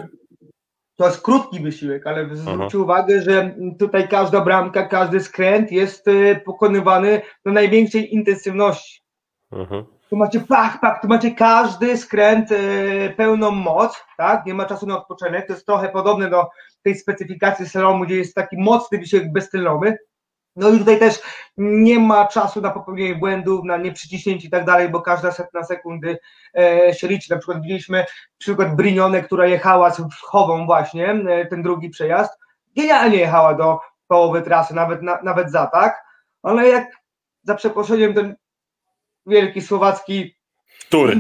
To 0.96 1.06
jest 1.06 1.22
krótki 1.22 1.60
wysiłek, 1.60 2.06
ale 2.06 2.36
zwróćcie 2.36 2.78
uwagę, 2.78 3.22
że 3.22 3.54
tutaj 3.78 4.08
każda 4.08 4.40
bramka, 4.40 4.86
każdy 4.86 5.20
skręt 5.20 5.72
jest 5.72 6.08
y, 6.08 6.40
pokonywany 6.44 7.20
do 7.44 7.52
największej 7.52 8.14
intensywności. 8.14 9.02
Mhm. 9.52 9.84
Tu 10.10 10.16
macie 10.16 10.40
pach, 10.40 10.80
pach, 10.80 11.00
tu 11.02 11.08
macie 11.08 11.30
każdy 11.30 11.96
skręt 11.96 12.52
y, 12.52 13.14
pełną 13.16 13.50
moc, 13.50 14.04
tak? 14.16 14.46
Nie 14.46 14.54
ma 14.54 14.64
czasu 14.64 14.86
na 14.86 14.98
odpoczynek. 14.98 15.46
To 15.46 15.52
jest 15.52 15.66
trochę 15.66 15.88
podobne 15.88 16.30
do 16.30 16.46
tej 16.82 16.94
specyfikacji 16.94 17.68
slalomu, 17.68 18.04
gdzie 18.04 18.16
jest 18.16 18.34
taki 18.34 18.56
mocny 18.56 18.98
wysiłek 18.98 19.32
beztylowy. 19.32 19.98
No 20.56 20.70
i 20.70 20.78
tutaj 20.78 20.98
też 20.98 21.20
nie 21.56 21.98
ma 21.98 22.26
czasu 22.26 22.60
na 22.60 22.70
popełnienie 22.70 23.14
błędów, 23.14 23.64
na 23.64 23.76
nieprzyciśnięcie 23.76 24.48
i 24.48 24.50
tak 24.50 24.64
dalej, 24.64 24.88
bo 24.88 25.02
każda 25.02 25.32
setna 25.32 25.64
sekundy 25.64 26.18
e, 26.58 26.94
się 26.94 27.08
liczy. 27.08 27.30
Na 27.30 27.38
przykład 27.38 27.62
widzieliśmy 27.62 28.04
przykład 28.38 28.76
Brinione, 28.76 29.22
która 29.22 29.46
jechała 29.46 29.90
z 29.90 30.02
Chową 30.22 30.66
właśnie, 30.66 31.10
e, 31.10 31.46
ten 31.46 31.62
drugi 31.62 31.90
przejazd, 31.90 32.32
genialnie 32.76 33.18
jechała 33.18 33.54
do 33.54 33.78
połowy 34.06 34.42
trasy, 34.42 34.74
nawet, 34.74 35.02
na, 35.02 35.22
nawet 35.22 35.50
za, 35.50 35.66
tak? 35.66 36.04
Ale 36.42 36.68
jak 36.68 36.88
za 37.42 37.54
przeproszeniem 37.54 38.14
ten 38.14 38.36
wielki 39.26 39.60
słowacki 39.60 40.34
Tury. 40.92 41.16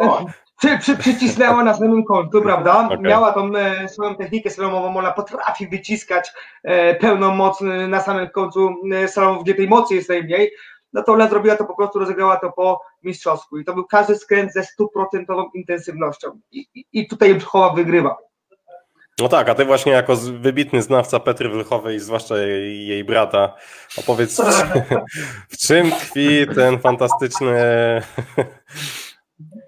przy, 0.60 0.78
przy, 0.78 0.96
przycisnęła 0.96 1.64
na 1.64 1.74
samym 1.74 2.04
końcu, 2.04 2.42
prawda? 2.42 2.70
Okay. 2.90 2.98
Miała 2.98 3.32
tą 3.32 3.56
e, 3.56 3.88
swoją 3.88 4.14
technikę 4.14 4.50
salomową, 4.50 4.96
ona 4.96 5.12
potrafi 5.12 5.68
wyciskać 5.68 6.32
e, 6.62 6.94
pełną 6.94 7.34
moc 7.34 7.62
e, 7.62 7.64
na 7.64 8.00
samym 8.00 8.28
końcu 8.28 8.74
e, 8.92 9.08
salonu, 9.08 9.42
gdzie 9.42 9.54
tej 9.54 9.68
mocy 9.68 9.94
jest 9.94 10.08
najmniej. 10.08 10.50
No 10.92 11.02
to 11.02 11.12
ona 11.12 11.28
zrobiła 11.28 11.56
to 11.56 11.64
po 11.64 11.76
prostu, 11.76 11.98
rozegrała 11.98 12.36
to 12.36 12.52
po 12.52 12.80
mistrzowsku 13.02 13.58
i 13.58 13.64
to 13.64 13.74
był 13.74 13.84
każdy 13.84 14.16
skręt 14.16 14.52
ze 14.52 14.64
stuprocentową 14.64 15.50
intensywnością 15.54 16.40
i, 16.52 16.66
i, 16.74 16.84
i 16.92 17.08
tutaj 17.08 17.40
Chowa 17.40 17.74
wygrywa. 17.74 18.16
No 19.20 19.28
tak, 19.28 19.48
a 19.48 19.54
ty 19.54 19.64
właśnie 19.64 19.92
jako 19.92 20.16
wybitny 20.16 20.82
znawca 20.82 21.20
Petry 21.20 21.48
Wylchowej, 21.48 22.00
zwłaszcza 22.00 22.36
jej, 22.38 22.86
jej 22.86 23.04
brata, 23.04 23.54
opowiedz 23.96 24.40
w 25.52 25.56
czym 25.56 25.90
tkwi 25.90 26.46
ten 26.54 26.78
fantastyczny 26.78 27.52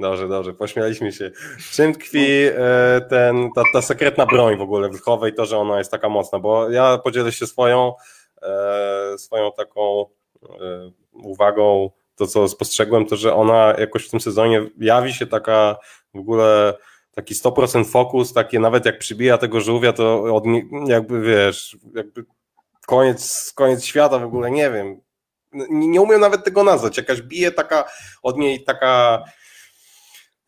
Dobrze, 0.01 0.29
dobrze, 0.29 0.55
pośmialiśmy 0.55 1.13
się. 1.13 1.31
Czym 1.73 1.95
tkwi 1.95 2.27
e, 2.45 3.01
ten, 3.11 3.51
ta, 3.55 3.63
ta 3.73 3.83
sekretna 3.83 4.27
broń 4.27 4.57
w 4.57 4.63
ogóle 4.63 4.91
Wilkowej, 4.91 5.35
to, 5.35 5.47
że 5.47 5.59
ona 5.59 5.79
jest 5.79 5.91
taka 5.91 6.09
mocna? 6.09 6.39
Bo 6.39 6.71
ja 6.71 6.99
podzielę 6.99 7.33
się 7.33 7.47
swoją, 7.47 7.95
e, 8.43 9.19
swoją 9.19 9.53
taką 9.53 10.07
uwagą 11.13 11.91
to, 12.17 12.27
co 12.27 12.49
spostrzegłem, 12.49 13.07
to 13.07 13.17
że 13.17 13.35
ona 13.35 13.75
jakoś 13.79 14.07
w 14.07 14.11
tym 14.11 14.21
sezonie 14.21 14.67
jawi 14.81 15.13
się 15.13 15.27
taka 15.27 15.77
w 16.15 16.19
ogóle 16.19 16.75
taki 17.15 17.35
100% 17.35 17.85
fokus, 17.85 18.33
takie 18.33 18.61
nawet 18.61 18.87
jak 18.87 18.99
przybija 18.99 19.39
tego 19.39 19.61
żółwia, 19.61 19.93
to 19.93 20.23
od, 20.37 20.45
jakby 20.87 21.21
wiesz, 21.21 21.77
jakby 21.95 22.25
koniec, 22.87 23.53
koniec 23.57 23.85
świata 23.85 24.19
w 24.19 24.25
ogóle, 24.25 24.51
nie 24.51 24.71
wiem. 24.71 25.01
Nie, 25.53 25.89
nie 25.89 26.01
umiem 26.01 26.21
nawet 26.21 26.45
tego 26.45 26.65
nazwać. 26.65 26.97
Jakaś 26.97 27.23
bije 27.23 27.51
taka 27.51 27.85
od 28.23 28.39
niej 28.39 28.65
taka 28.65 29.23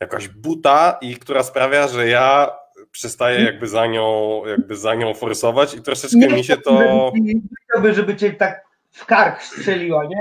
jakaś 0.00 0.28
buta 0.28 0.98
i 1.00 1.16
która 1.16 1.42
sprawia, 1.42 1.88
że 1.88 2.08
ja 2.08 2.50
przestaję 2.90 3.44
jakby 3.44 3.68
za 3.68 3.86
nią, 3.86 4.40
jakby 4.46 4.76
za 4.76 4.94
nią 4.94 5.14
forsować 5.14 5.74
i 5.74 5.82
troszeczkę 5.82 6.18
nie 6.18 6.28
mi 6.28 6.44
się 6.44 6.56
to... 6.56 7.12
Nie 7.14 7.34
chciałbym, 7.68 7.94
żeby 7.94 8.16
cię 8.16 8.32
tak 8.32 8.64
w 8.90 9.06
kark 9.06 9.42
strzeliła, 9.42 10.04
nie? 10.04 10.20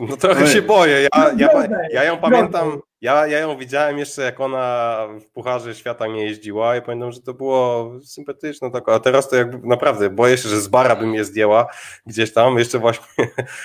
No 0.00 0.16
trochę 0.16 0.44
Oj. 0.44 0.50
się 0.50 0.62
boję. 0.62 1.08
Ja, 1.14 1.32
ja, 1.36 1.68
ja 1.90 2.04
ją 2.04 2.18
pamiętam, 2.18 2.80
ja, 3.00 3.26
ja 3.26 3.38
ją 3.38 3.58
widziałem 3.58 3.98
jeszcze 3.98 4.22
jak 4.22 4.40
ona 4.40 4.98
w 5.20 5.30
Pucharze 5.30 5.74
Świata 5.74 6.06
nie 6.06 6.24
jeździła 6.24 6.76
i 6.76 6.82
pamiętam, 6.82 7.12
że 7.12 7.20
to 7.20 7.34
było 7.34 7.92
sympatyczne, 8.04 8.70
tak, 8.70 8.88
a 8.88 9.00
teraz 9.00 9.28
to 9.28 9.36
jakby 9.36 9.68
naprawdę 9.68 10.10
boję 10.10 10.38
się, 10.38 10.48
że 10.48 10.60
z 10.60 10.68
bara 10.68 10.96
bym 10.96 11.14
je 11.14 11.24
zdjęła 11.24 11.66
gdzieś 12.06 12.32
tam, 12.32 12.58
jeszcze 12.58 12.78
właśnie 12.78 13.06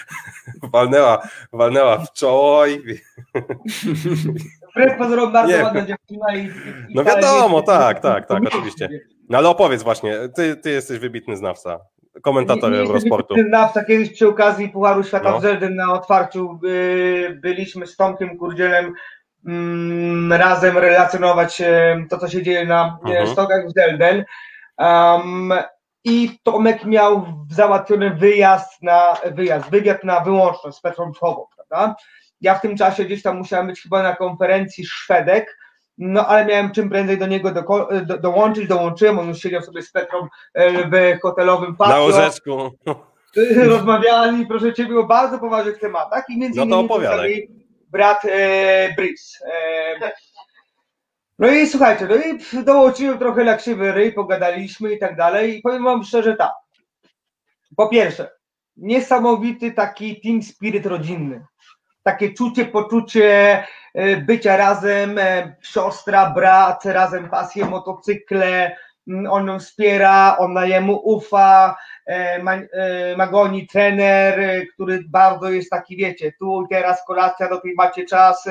walnęła, 0.74 1.28
walnęła 1.54 1.98
w 1.98 2.14
czoło 2.14 2.68
i... 2.68 2.82
Wbrew 4.72 4.98
pozorom 4.98 5.32
bardzo 5.32 5.58
nie. 5.58 5.64
ładna 5.64 5.82
dziewczyna 5.82 6.36
i, 6.36 6.46
i 6.46 6.52
No 6.96 7.04
wiadomo, 7.04 7.62
tak, 7.62 8.00
tak, 8.00 8.28
tak, 8.28 8.44
oczywiście. 8.48 8.90
No 9.30 9.38
ale 9.38 9.50
opowiedz 9.50 9.84
właśnie, 9.84 10.14
ty, 10.36 10.56
ty 10.56 10.70
jesteś 10.70 11.00
wybitny 11.00 11.38
znawca 11.38 11.80
komentator 12.22 12.74
Eurosportu. 12.74 13.36
Znawca 13.48 13.84
kiedyś 13.84 14.14
przy 14.14 14.28
okazji 14.28 14.70
Pucharu 14.70 15.04
Świata 15.04 15.32
no. 15.32 15.40
w 15.40 15.42
Zelden 15.42 15.76
na 15.76 15.94
otwarciu 15.94 16.54
by, 16.54 17.40
byliśmy 17.42 17.88
z 17.88 17.96
Tomkiem 17.96 18.38
Kurdzielem 18.38 18.94
mm, 19.48 20.34
razem 20.34 20.78
relacjonować 20.78 21.62
to, 22.10 22.18
co 22.18 22.28
się 22.28 22.44
dzieje 22.44 22.66
na 22.66 23.00
mhm. 23.06 23.28
stokach 23.28 23.68
w 23.68 23.74
Zelden. 23.74 24.26
Um, 24.78 25.54
I 26.04 26.40
Tomek 26.44 26.86
miał 26.86 27.26
załatwiony 27.52 28.10
wyjazd 28.10 28.84
na 28.84 29.18
wyjazd, 29.32 29.70
wywiad 29.70 30.04
na 30.04 30.20
wyłączność 30.20 30.78
z 30.78 30.82
Petrą 30.82 31.12
Czchową, 31.12 31.46
prawda? 31.56 31.96
Ja 32.42 32.56
w 32.56 32.62
tym 32.62 32.78
czasie 32.78 33.06
gdzieś 33.06 33.22
tam 33.22 33.38
musiałem 33.38 33.68
być 33.68 33.82
chyba 33.82 34.04
na 34.04 34.16
konferencji 34.16 34.86
Szwedek, 34.86 35.58
no 35.98 36.28
ale 36.28 36.46
miałem 36.46 36.72
czym 36.72 36.90
prędzej 36.90 37.18
do 37.18 37.28
niego 37.28 37.52
do, 37.52 37.88
do, 38.06 38.18
dołączyć, 38.18 38.68
dołączyłem, 38.68 39.20
on 39.20 39.28
już 39.28 39.40
siedział 39.40 39.62
sobie 39.62 39.82
z 39.82 39.92
Petrą 39.92 40.28
e, 40.54 40.90
w 40.90 41.22
hotelowym 41.22 41.76
patio. 41.76 41.94
Na 41.94 42.00
łóżeczku. 42.00 42.72
Rozmawiali, 43.56 44.46
proszę 44.46 44.74
Ciebie, 44.74 45.00
o 45.00 45.04
bardzo 45.04 45.40
poważnych 45.40 45.80
tematach 45.80 46.26
i 46.30 46.40
między 46.40 46.66
no 46.66 46.82
innymi 46.82 47.48
brat 47.92 48.26
e, 48.26 48.94
Brice. 48.98 49.46
E, 49.46 50.12
no 51.40 51.48
i 51.52 51.68
słuchajcie, 51.68 52.08
no 52.10 52.16
i 52.16 52.64
dołączyłem 52.64 53.20
trochę 53.20 53.44
na 53.44 53.58
krzywy 53.58 53.92
ryj, 53.92 54.14
pogadaliśmy 54.14 54.94
i 54.94 55.00
tak 55.00 55.16
dalej 55.16 55.58
i 55.58 55.62
powiem 55.62 55.84
Wam 55.84 56.04
szczerze 56.04 56.36
tak. 56.36 56.52
Po 57.76 57.90
pierwsze, 57.90 58.32
niesamowity 58.78 59.72
taki 59.72 60.22
team 60.22 60.44
spirit 60.44 60.86
rodzinny. 60.86 61.46
Takie 62.04 62.34
czucie, 62.34 62.66
poczucie 62.66 63.64
E, 63.94 64.18
bycia 64.18 64.58
razem, 64.58 65.18
e, 65.18 65.56
siostra, 65.62 66.30
brat, 66.30 66.86
razem 66.86 67.30
pasje 67.30 67.66
motocykle, 67.66 68.78
mm, 69.08 69.28
on 69.28 69.48
ją 69.48 69.60
wspiera, 69.60 70.38
ona 70.38 70.66
jemu 70.66 70.96
ufa, 70.96 71.76
e, 72.06 73.16
Magoni 73.18 73.68
trener, 73.68 74.66
który 74.74 75.04
bardzo 75.10 75.50
jest 75.50 75.70
taki, 75.70 75.98
wiecie, 75.98 76.32
tu 76.40 76.68
teraz 76.70 77.06
kolacja, 77.06 77.50
do 77.50 77.62
tej 77.62 77.74
macie 77.74 78.06
czas, 78.06 78.50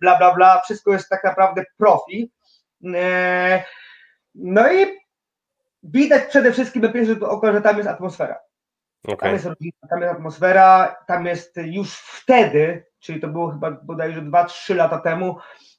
bla, 0.00 0.18
bla, 0.18 0.34
bla, 0.34 0.60
wszystko 0.60 0.92
jest 0.92 1.08
tak 1.08 1.24
naprawdę 1.24 1.64
profi. 1.78 2.30
No 4.34 4.72
i 4.72 4.86
widać 5.82 6.24
przede 6.28 6.52
wszystkim 6.52 6.82
na 6.82 6.88
pierwszy 6.88 7.20
oko, 7.20 7.52
że 7.52 7.60
tam 7.60 7.76
jest 7.76 7.88
atmosfera. 7.88 8.38
Okay. 9.04 9.16
Tam, 9.16 9.32
jest 9.32 9.46
rodzina, 9.46 9.88
tam 9.90 10.00
jest 10.00 10.12
atmosfera, 10.12 10.96
tam 11.06 11.26
jest 11.26 11.56
już 11.56 11.94
wtedy 11.96 12.84
czyli 13.04 13.20
to 13.20 13.28
było 13.28 13.50
chyba 13.50 13.70
bodajże 13.70 14.22
2-3 14.22 14.76
lata 14.76 14.98
temu, 14.98 15.36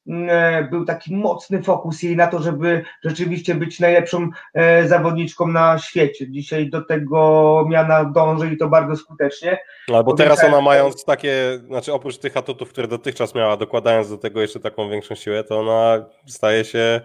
mm, 0.07 0.29
e, 0.29 0.67
był 0.69 0.85
taki 0.85 1.15
mocny 1.15 1.63
fokus 1.63 2.03
jej 2.03 2.15
na 2.15 2.27
to, 2.27 2.39
żeby 2.39 2.83
rzeczywiście 3.03 3.55
być 3.55 3.79
najlepszą 3.79 4.29
e, 4.53 4.87
zawodniczką 4.87 5.47
na 5.47 5.79
świecie. 5.79 6.31
Dzisiaj 6.31 6.69
do 6.69 6.81
tego 6.81 7.65
miana 7.69 8.05
dąży 8.05 8.53
i 8.53 8.57
to 8.57 8.67
bardzo 8.67 8.95
skutecznie. 8.95 9.57
Albo 9.93 10.13
teraz 10.13 10.43
ona 10.43 10.61
mając 10.61 11.05
takie, 11.05 11.59
znaczy 11.67 11.93
oprócz 11.93 12.17
tych 12.17 12.37
atutów, 12.37 12.69
które 12.69 12.87
dotychczas 12.87 13.35
miała, 13.35 13.57
dokładając 13.57 14.09
do 14.09 14.17
tego 14.17 14.41
jeszcze 14.41 14.59
taką 14.59 14.89
większą 14.89 15.15
siłę, 15.15 15.43
to 15.43 15.59
ona 15.59 16.05
staje 16.27 16.65
się 16.65 17.01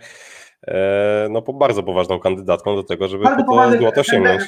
e, 0.68 1.26
no, 1.30 1.42
bardzo 1.42 1.82
poważną 1.82 2.18
kandydatką 2.18 2.76
do 2.76 2.82
tego, 2.82 3.08
żeby 3.08 3.24
po 3.24 3.54
to 3.54 3.78
złoto 3.78 4.02
sięgnąć. 4.02 4.42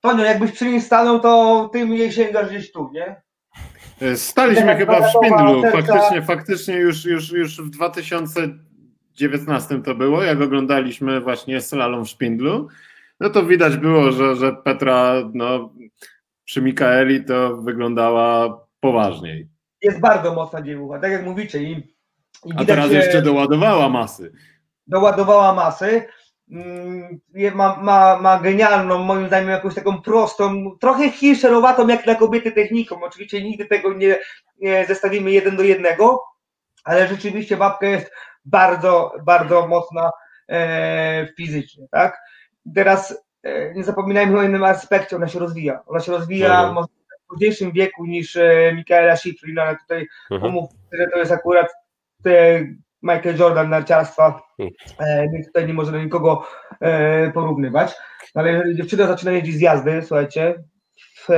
Tonio, 0.00 0.24
jakbyś 0.24 0.52
przy 0.52 0.66
niej 0.66 0.80
stanął, 0.80 1.20
to 1.20 1.68
ty 1.72 1.78
jej 1.78 2.12
sięgasz 2.12 2.48
gdzieś 2.48 2.72
tu, 2.72 2.90
nie? 2.92 3.22
Staliśmy 4.16 4.76
chyba 4.76 5.00
w 5.00 5.10
Szpindlu. 5.10 5.62
Faktycznie, 5.72 6.22
faktycznie 6.22 6.74
już, 6.74 7.04
już, 7.04 7.32
już 7.32 7.62
w 7.62 7.70
2019 7.70 9.82
to 9.82 9.94
było, 9.94 10.22
jak 10.22 10.40
oglądaliśmy 10.40 11.20
właśnie 11.20 11.60
slalom 11.60 12.04
w 12.04 12.08
Szpindlu. 12.08 12.68
No 13.20 13.30
to 13.30 13.46
widać 13.46 13.76
było, 13.76 14.12
że, 14.12 14.36
że 14.36 14.52
Petra 14.52 15.14
no, 15.34 15.74
przy 16.44 16.62
Mikaeli 16.62 17.24
to 17.24 17.56
wyglądała 17.56 18.60
poważniej. 18.80 19.48
Jest 19.82 20.00
bardzo 20.00 20.34
mocna 20.34 20.62
dziewucha, 20.62 20.98
tak 20.98 21.12
jak 21.12 21.24
mówicie. 21.24 21.62
I, 21.62 21.72
i 22.44 22.52
A 22.56 22.64
teraz 22.64 22.92
jeszcze 22.92 23.22
doładowała 23.22 23.88
masy. 23.88 24.32
Doładowała 24.86 25.54
masy. 25.54 26.04
Mm, 26.50 27.20
ma, 27.54 27.76
ma, 27.82 28.18
ma 28.18 28.38
genialną, 28.38 28.98
moim 28.98 29.26
zdaniem, 29.26 29.48
jakąś 29.48 29.74
taką 29.74 30.02
prostą, 30.02 30.76
trochę 30.80 31.10
hiszerowatą 31.10 31.88
jak 31.88 32.06
na 32.06 32.14
kobiety 32.14 32.52
techniką. 32.52 33.02
Oczywiście 33.02 33.42
nigdy 33.42 33.66
tego 33.66 33.94
nie, 33.94 34.18
nie 34.58 34.86
zestawimy 34.86 35.30
jeden 35.30 35.56
do 35.56 35.62
jednego, 35.62 36.24
ale 36.84 37.08
rzeczywiście 37.08 37.56
babka 37.56 37.86
jest 37.86 38.12
bardzo, 38.44 39.12
bardzo 39.24 39.68
mocna 39.68 40.10
e, 40.48 41.28
fizycznie, 41.36 41.86
tak? 41.90 42.18
Teraz 42.74 43.24
e, 43.42 43.74
nie 43.74 43.84
zapominajmy 43.84 44.38
o 44.38 44.42
innym 44.42 44.64
aspekcie, 44.64 45.16
ona 45.16 45.28
się 45.28 45.38
rozwija. 45.38 45.82
Ona 45.86 46.00
się 46.00 46.12
rozwija 46.12 46.68
mhm. 46.68 46.86
w 46.86 47.28
późniejszym 47.28 47.72
wieku 47.72 48.06
niż 48.06 48.36
e, 48.36 48.72
Michaela 48.74 49.16
Schifrin, 49.16 49.58
ale 49.58 49.76
tutaj 49.76 50.06
mhm. 50.30 50.54
że 50.92 51.06
to 51.12 51.18
jest 51.18 51.32
akurat 51.32 51.66
te 52.22 52.64
Michael 53.02 53.36
Jordan 53.36 53.70
narciarstwa, 53.70 54.40
hmm. 54.56 54.74
e, 54.98 55.28
więc 55.32 55.46
tutaj 55.46 55.66
nie 55.66 55.74
można 55.74 55.98
nikogo 55.98 56.46
e, 56.80 57.30
porównywać. 57.30 57.96
Ale 58.34 58.52
jeżeli 58.52 58.76
dziewczyna 58.76 59.06
zaczyna 59.06 59.32
jeździć 59.32 59.56
z 59.56 59.60
jazdy, 59.60 60.02
słuchajcie, 60.02 60.54
w, 60.98 61.28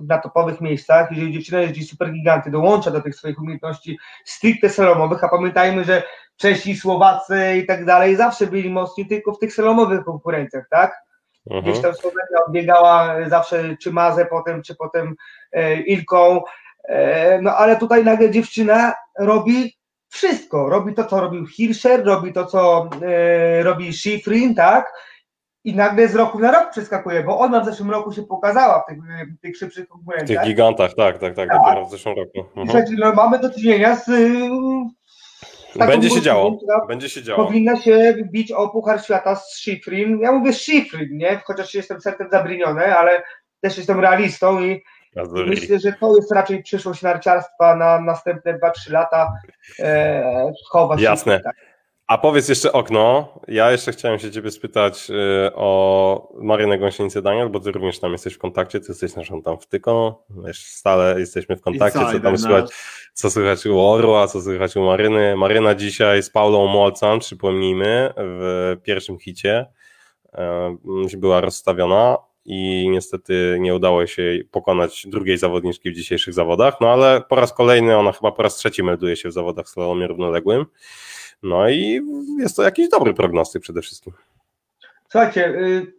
na 0.00 0.18
topowych 0.18 0.60
miejscach, 0.60 1.10
jeżeli 1.10 1.32
dziewczyna 1.32 1.60
jeździ 1.60 1.84
super 1.84 2.12
giganty, 2.12 2.50
dołącza 2.50 2.90
do 2.90 3.00
tych 3.00 3.16
swoich 3.16 3.40
umiejętności 3.40 3.98
stricte 4.24 4.68
salomowych, 4.68 5.24
a 5.24 5.28
pamiętajmy, 5.28 5.84
że 5.84 6.02
Czesi, 6.36 6.76
Słowacy 6.76 7.56
i 7.62 7.66
tak 7.66 7.84
dalej 7.84 8.16
zawsze 8.16 8.46
byli 8.46 8.70
mocni 8.70 9.06
tylko 9.06 9.32
w 9.32 9.38
tych 9.38 9.54
salomowych 9.54 10.04
konkurencjach, 10.04 10.64
tak? 10.70 10.94
Mhm. 11.50 11.64
Gdzieś 11.64 11.82
tam 11.82 11.94
Słowenia 11.94 12.44
odbiegała 12.46 13.28
zawsze 13.28 13.76
czy 13.82 13.92
Mazę 13.92 14.26
potem, 14.26 14.62
czy 14.62 14.74
potem 14.74 15.14
e, 15.52 15.80
Ilką, 15.80 16.40
e, 16.88 17.40
no 17.42 17.56
ale 17.56 17.76
tutaj 17.76 18.04
nagle 18.04 18.30
dziewczyna 18.30 18.94
robi 19.18 19.76
wszystko. 20.08 20.68
Robi 20.68 20.94
to, 20.94 21.04
co 21.04 21.20
robił 21.20 21.46
Hirscher, 21.46 22.04
robi 22.04 22.32
to, 22.32 22.46
co 22.46 22.88
e, 23.02 23.62
robi 23.62 23.92
Schifrin, 23.92 24.54
tak? 24.54 24.92
I 25.64 25.74
nagle 25.74 26.08
z 26.08 26.14
roku 26.14 26.38
na 26.38 26.52
rok 26.52 26.70
przeskakuje, 26.70 27.22
bo 27.22 27.38
ona 27.38 27.60
w 27.60 27.64
zeszłym 27.64 27.90
roku 27.90 28.12
się 28.12 28.22
pokazała 28.22 28.82
w 28.82 28.86
tych, 28.86 28.98
w 29.38 29.40
tych 29.40 29.56
szybszych 29.56 29.88
konkurencjach. 29.88 30.38
W 30.38 30.44
tych 30.44 30.54
gigantach, 30.54 30.94
tak, 30.94 31.18
tak, 31.18 31.34
tak, 31.34 31.48
tak. 31.48 31.86
w 31.86 31.90
zeszłym 31.90 32.16
roku. 32.16 32.60
Mhm. 32.60 32.84
no, 32.98 33.12
mamy 33.12 33.38
do 33.38 33.50
czynienia 33.50 33.96
z 33.96 34.10
będzie 35.78 36.10
się 36.10 36.22
działo. 36.22 36.58
Będzie 36.88 37.08
się 37.08 37.22
działo. 37.22 37.46
Powinna 37.46 37.76
się 37.76 38.14
bić 38.32 38.52
o 38.52 38.68
Puchar 38.68 39.04
Świata 39.04 39.36
z 39.36 39.52
Schifrin. 39.52 40.20
Ja 40.20 40.32
mówię 40.32 40.52
Schifrin, 40.52 41.16
nie? 41.16 41.40
Chociaż 41.44 41.74
jestem 41.74 42.00
sercem 42.00 42.28
zabriniony, 42.32 42.96
ale 42.96 43.22
też 43.60 43.76
jestem 43.76 44.00
realistą 44.00 44.62
i 44.62 44.82
Myślę, 45.46 45.78
że 45.78 45.92
to 45.92 46.16
jest 46.16 46.32
raczej 46.32 46.62
przyszłość 46.62 47.02
narciarstwa 47.02 47.76
na 47.76 48.00
następne 48.00 48.58
2-3 48.58 48.92
lata. 48.92 49.32
E, 49.78 50.52
chować 50.70 51.00
Jasne. 51.00 51.40
Tak. 51.40 51.56
A 52.06 52.18
powiedz 52.18 52.48
jeszcze 52.48 52.72
okno. 52.72 53.28
Ja 53.48 53.72
jeszcze 53.72 53.92
chciałem 53.92 54.18
się 54.18 54.30
Ciebie 54.30 54.50
spytać 54.50 55.10
y, 55.10 55.54
o 55.54 56.32
Marynę 56.34 56.78
Gąsienicę 56.78 57.22
Daniel, 57.22 57.50
bo 57.50 57.60
Ty 57.60 57.72
również 57.72 57.98
tam 57.98 58.12
jesteś 58.12 58.34
w 58.34 58.38
kontakcie, 58.38 58.80
Ty 58.80 58.86
jesteś 58.88 59.16
naszą 59.16 59.42
tam 59.42 59.58
wtyką, 59.58 60.14
stale 60.52 61.20
jesteśmy 61.20 61.56
w 61.56 61.60
kontakcie, 61.60 61.98
co 62.12 62.20
tam 62.20 62.38
słychać, 62.38 62.70
co 63.12 63.30
słychać 63.30 63.66
u 63.66 63.80
Orła, 63.80 64.26
co 64.26 64.42
słychać 64.42 64.76
u 64.76 64.84
Maryny. 64.84 65.36
Maryna 65.36 65.74
dzisiaj 65.74 66.22
z 66.22 66.30
Paulą 66.30 66.66
Molcan, 66.66 67.18
przypomnijmy, 67.18 68.12
w 68.16 68.76
pierwszym 68.82 69.18
hicie 69.18 69.66
y, 71.12 71.16
była 71.16 71.40
rozstawiona 71.40 72.16
i 72.46 72.88
niestety 72.90 73.56
nie 73.60 73.74
udało 73.74 74.06
się 74.06 74.22
pokonać 74.50 75.06
drugiej 75.06 75.38
zawodniczki 75.38 75.90
w 75.90 75.94
dzisiejszych 75.94 76.34
zawodach, 76.34 76.80
no 76.80 76.92
ale 76.92 77.20
po 77.20 77.36
raz 77.36 77.52
kolejny, 77.52 77.96
ona 77.96 78.12
chyba 78.12 78.32
po 78.32 78.42
raz 78.42 78.56
trzeci 78.56 78.82
melduje 78.82 79.16
się 79.16 79.28
w 79.28 79.32
zawodach 79.32 79.66
w 79.66 79.68
slalomie 79.68 80.06
równoległym, 80.06 80.66
no 81.42 81.68
i 81.68 82.00
jest 82.38 82.56
to 82.56 82.62
jakiś 82.62 82.88
dobry 82.88 83.14
prognostyk 83.14 83.62
przede 83.62 83.82
wszystkim. 83.82 84.12
Słuchajcie, 85.08 85.48
y, 85.48 85.92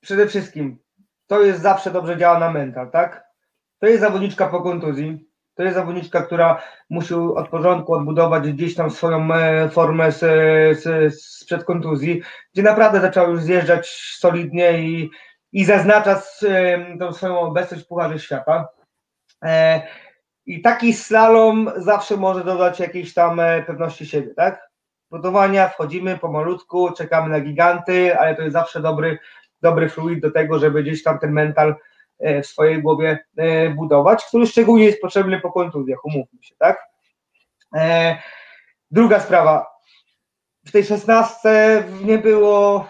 przede 0.00 0.26
wszystkim 0.26 0.78
to 1.26 1.42
jest 1.42 1.62
zawsze 1.62 1.90
dobrze 1.90 2.16
działa 2.16 2.38
na 2.38 2.50
mental, 2.50 2.90
tak? 2.90 3.24
To 3.78 3.86
jest 3.86 4.00
zawodniczka 4.00 4.46
po 4.46 4.62
kontuzji, 4.62 5.31
to 5.54 5.62
jest 5.62 5.74
zawodniczka, 5.74 6.22
która 6.22 6.62
musi 6.90 7.14
od 7.14 7.48
porządku 7.48 7.94
odbudować 7.94 8.52
gdzieś 8.52 8.74
tam 8.74 8.90
swoją 8.90 9.34
e, 9.34 9.68
formę 9.68 10.12
z, 10.12 10.18
z, 10.82 11.14
sprzed 11.24 11.64
kontuzji, 11.64 12.22
gdzie 12.52 12.62
naprawdę 12.62 13.00
zaczęła 13.00 13.28
już 13.28 13.42
zjeżdżać 13.42 13.88
solidnie 14.18 14.82
i, 14.82 15.10
i 15.52 15.64
zaznacza 15.64 16.22
tą 16.98 17.12
swoją 17.12 17.40
obecność 17.40 17.84
w 17.84 17.86
Pucharze 17.86 18.18
Świata. 18.18 18.68
E, 19.44 19.82
I 20.46 20.62
taki 20.62 20.92
slalom 20.92 21.70
zawsze 21.76 22.16
może 22.16 22.44
dodać 22.44 22.80
jakiejś 22.80 23.14
tam 23.14 23.40
e, 23.40 23.62
pewności 23.62 24.06
siebie, 24.06 24.34
tak? 24.34 24.72
Budowania, 25.10 25.68
wchodzimy 25.68 26.18
pomalutku, 26.18 26.92
czekamy 26.92 27.28
na 27.28 27.40
giganty, 27.40 28.18
ale 28.18 28.36
to 28.36 28.42
jest 28.42 28.52
zawsze 28.52 28.80
dobry, 28.80 29.18
dobry 29.62 29.88
fluid 29.88 30.20
do 30.20 30.30
tego, 30.30 30.58
żeby 30.58 30.82
gdzieś 30.82 31.02
tam 31.02 31.18
ten 31.18 31.32
mental 31.32 31.74
E, 31.74 31.74
w 32.42 32.46
swojej 32.46 32.82
głowie 32.82 33.18
e, 33.36 33.70
budować, 33.70 34.24
który 34.24 34.46
szczególnie 34.46 34.84
jest 34.84 35.00
potrzebny 35.00 35.40
po 35.40 35.52
kontuzjach, 35.52 36.04
umówmy 36.04 36.42
się, 36.42 36.54
tak? 36.58 36.78
E, 37.76 38.16
druga 38.90 39.20
sprawa. 39.20 39.66
W 40.64 40.72
tej 40.72 40.84
szesnastce 40.84 41.82
nie 42.04 42.18
było 42.18 42.86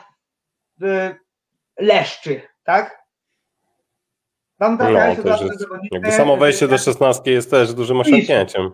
leszczy, 1.79 2.41
tak? 2.65 3.03
Tam 4.59 4.73
no, 4.73 4.85
to 4.85 4.91
jest, 4.91 5.67
jakby 5.93 6.13
samo 6.13 6.37
wejście 6.37 6.69
do 6.69 6.79
szesnastki 6.79 7.31
jest 7.31 7.51
też 7.51 7.75
dużym 7.75 8.01
osiągnięciem. 8.01 8.71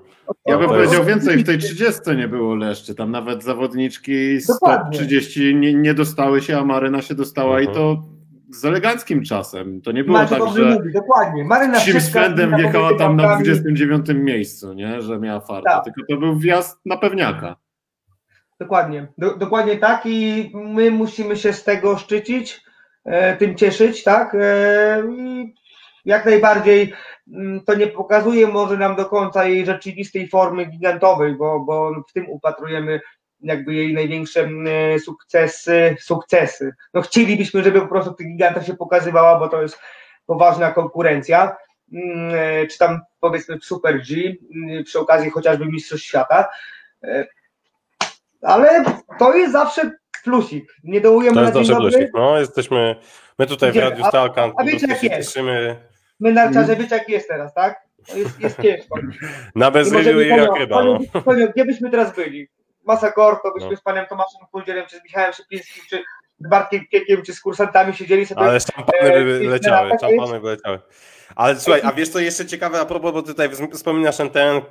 Ja 0.46 0.58
bym 0.58 0.68
powiedział 0.68 1.04
więcej, 1.04 1.36
w 1.36 1.46
tej 1.46 1.58
30 1.58 2.00
nie 2.16 2.28
było 2.28 2.54
leszczy, 2.54 2.94
tam 2.94 3.10
nawet 3.10 3.44
zawodniczki 3.44 4.40
z 4.40 4.58
30 4.92 5.54
nie, 5.54 5.74
nie 5.74 5.94
dostały 5.94 6.42
się, 6.42 6.58
a 6.58 6.64
Maryna 6.64 7.02
się 7.02 7.14
dostała 7.14 7.58
mhm. 7.58 7.70
i 7.70 7.74
to 7.74 8.02
z 8.50 8.64
eleganckim 8.64 9.24
czasem. 9.24 9.80
To 9.82 9.92
nie 9.92 10.04
było 10.04 10.18
tak, 10.18 10.28
że 10.28 10.64
mówi, 10.64 10.92
dokładnie. 10.92 11.44
Maryna 11.44 11.78
względem 11.78 12.56
wjechała 12.56 12.98
tam 12.98 13.16
na 13.16 13.34
29 13.34 14.06
miejscu, 14.14 14.72
nie? 14.72 15.02
że 15.02 15.18
miała 15.18 15.40
farta, 15.40 15.70
tak. 15.70 15.84
tylko 15.84 16.00
to 16.08 16.16
był 16.16 16.38
wjazd 16.38 16.80
na 16.86 16.96
pewniaka. 16.96 17.56
Dokładnie, 18.60 19.06
Do, 19.18 19.36
dokładnie 19.36 19.76
tak 19.76 20.02
i 20.06 20.50
my 20.54 20.90
musimy 20.90 21.36
się 21.36 21.52
z 21.52 21.64
tego 21.64 21.98
szczycić, 21.98 22.60
e, 23.04 23.36
tym 23.36 23.54
cieszyć, 23.54 24.04
tak? 24.04 24.34
E, 24.34 25.02
jak 26.04 26.24
najbardziej 26.26 26.92
mm, 27.32 27.60
to 27.64 27.74
nie 27.74 27.86
pokazuje 27.86 28.46
może 28.46 28.76
nam 28.76 28.96
do 28.96 29.04
końca 29.04 29.44
jej 29.44 29.66
rzeczywistej 29.66 30.28
formy 30.28 30.66
gigantowej, 30.66 31.36
bo, 31.36 31.60
bo 31.60 32.04
w 32.08 32.12
tym 32.12 32.30
upatrujemy 32.30 33.00
jakby 33.40 33.74
jej 33.74 33.94
największe 33.94 34.40
mm, 34.40 34.66
e, 34.94 34.98
sukcesy, 34.98 35.96
sukcesy. 36.00 36.72
No 36.94 37.02
chcielibyśmy, 37.02 37.62
żeby 37.62 37.80
po 37.80 37.88
prostu 37.88 38.12
tych 38.12 38.26
gigantach 38.26 38.66
się 38.66 38.74
pokazywała, 38.74 39.38
bo 39.38 39.48
to 39.48 39.62
jest 39.62 39.78
poważna 40.26 40.72
konkurencja, 40.72 41.56
mm, 41.92 42.34
e, 42.34 42.66
czy 42.66 42.78
tam 42.78 43.00
powiedzmy 43.20 43.58
Super 43.62 44.02
G, 44.02 44.34
mm, 44.54 44.84
przy 44.84 44.98
okazji 44.98 45.30
chociażby 45.30 45.66
Mistrzostw 45.66 46.06
Świata, 46.06 46.48
e, 47.04 47.26
ale 48.42 48.84
to 49.18 49.34
jest 49.34 49.52
zawsze 49.52 49.90
plusik, 50.24 50.74
nie 50.84 51.00
dołujemy 51.00 51.34
To 51.34 51.42
jest 51.42 51.54
zawsze 51.54 51.76
plusik, 51.76 52.08
no 52.14 52.38
jesteśmy, 52.38 52.96
my 53.38 53.46
tutaj 53.46 53.72
w 53.72 53.76
Radiu 53.76 54.04
Stalkan 54.04 54.50
a, 54.56 54.62
a 54.62 54.64
wiecie 54.64 54.86
jak 54.86 55.02
jest? 55.02 55.16
cieszymy. 55.16 55.76
My 56.20 56.32
narciarze, 56.32 56.76
wiecie 56.76 56.96
jak 56.96 57.08
jest 57.08 57.28
teraz, 57.28 57.54
tak? 57.54 57.80
Jest, 58.14 58.40
jest 58.40 58.62
ciężko. 58.62 58.98
Na 59.54 59.70
bezrybiu 59.70 60.20
i 60.20 60.28
jak 60.28 60.56
ryba. 60.58 60.84
No. 60.84 60.98
Gdzie 61.54 61.64
byśmy 61.64 61.90
teraz 61.90 62.14
byli? 62.14 62.48
Masa 62.88 63.12
to 63.12 63.52
byśmy 63.54 63.70
no. 63.70 63.76
z 63.76 63.80
panem 63.80 64.06
Tomaszem 64.06 64.46
Kuldzierem, 64.52 64.86
czy 64.86 64.98
z 64.98 65.04
Michałem 65.04 65.32
Szypińskim, 65.32 65.82
czy 65.90 66.02
z 66.40 66.48
Bartkiem 66.48 66.86
Piekiem, 66.92 67.22
czy 67.22 67.34
z 67.34 67.40
kursantami 67.40 67.94
siedzieli 67.94 68.26
sobie. 68.26 68.40
Ale 68.40 68.60
szampany 68.60 68.98
e, 68.98 69.24
leciały, 69.24 69.90
szampany 70.00 70.40
leciały. 70.40 70.78
Ale 71.36 71.60
słuchaj, 71.60 71.80
a 71.84 71.92
wiesz 71.92 72.08
co 72.08 72.18
jeszcze 72.18 72.46
ciekawe 72.46 72.80
a 72.80 72.84
propos, 72.84 73.12
bo 73.12 73.22
tutaj 73.22 73.50
wspominasz 73.72 74.16
ten, 74.16 74.30
ten 74.30 74.54
yy, 74.54 74.62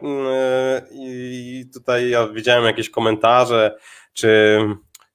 i 0.91 1.65
tutaj 1.73 2.09
ja 2.09 2.27
widziałem 2.27 2.65
jakieś 2.65 2.89
komentarze, 2.89 3.77
czy 4.13 4.59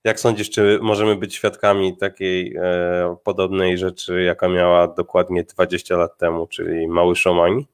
jak 0.05 0.21
sądzisz, 0.21 0.51
czy 0.51 0.79
możemy 0.83 1.17
być 1.17 1.35
świadkami 1.35 1.97
takiej 1.97 2.57
e, 2.57 3.17
podobnej 3.25 3.79
rzeczy, 3.79 4.23
jaka 4.23 4.49
miała 4.49 4.89
dokładnie 4.89 5.45
20 5.45 5.97
lat 5.97 6.19
temu, 6.19 6.47
czyli 6.47 6.89
Mały 6.89 7.17
Szomani? 7.17 7.67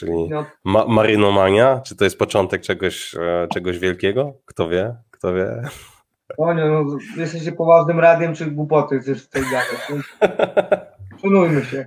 Czyli 0.00 0.28
no. 0.28 0.46
ma 0.64 0.86
marynomania? 0.86 1.80
Czy 1.84 1.96
to 1.96 2.04
jest 2.04 2.18
początek 2.18 2.62
czegoś, 2.62 3.14
e, 3.14 3.48
czegoś 3.54 3.78
wielkiego? 3.78 4.34
Kto 4.46 4.68
wie? 4.68 4.94
Kto 5.10 5.34
wie? 5.34 5.62
O 6.38 6.54
nie, 6.54 6.64
no, 6.64 6.84
jesteście 7.16 7.52
poważnym 7.52 8.00
radiem, 8.00 8.34
czy 8.34 8.46
głupoty 8.46 9.00
chcesz 9.00 9.26
tutaj 9.26 9.42
gadać. 9.42 10.04
Szanujmy 11.22 11.64
się. 11.64 11.86